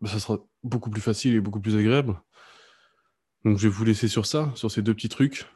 bah, 0.00 0.08
ça 0.08 0.18
sera 0.18 0.38
beaucoup 0.62 0.90
plus 0.90 1.00
facile 1.00 1.34
et 1.34 1.40
beaucoup 1.40 1.60
plus 1.60 1.76
agréable. 1.76 2.20
Donc, 3.44 3.58
je 3.58 3.68
vais 3.68 3.74
vous 3.74 3.84
laisser 3.84 4.08
sur 4.08 4.26
ça, 4.26 4.50
sur 4.54 4.70
ces 4.70 4.82
deux 4.82 4.94
petits 4.94 5.08
trucs. 5.08 5.46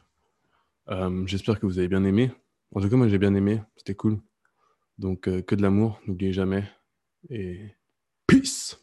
Euh, 0.89 1.25
j'espère 1.25 1.59
que 1.59 1.65
vous 1.65 1.79
avez 1.79 1.87
bien 1.87 2.03
aimé. 2.03 2.31
En 2.75 2.81
tout 2.81 2.89
cas, 2.89 2.95
moi 2.95 3.07
j'ai 3.07 3.17
bien 3.17 3.33
aimé, 3.35 3.61
c'était 3.77 3.95
cool. 3.95 4.19
Donc, 4.97 5.27
euh, 5.27 5.41
que 5.41 5.55
de 5.55 5.61
l'amour, 5.61 5.99
n'oubliez 6.07 6.33
jamais. 6.33 6.63
Et 7.29 7.75
peace 8.27 8.82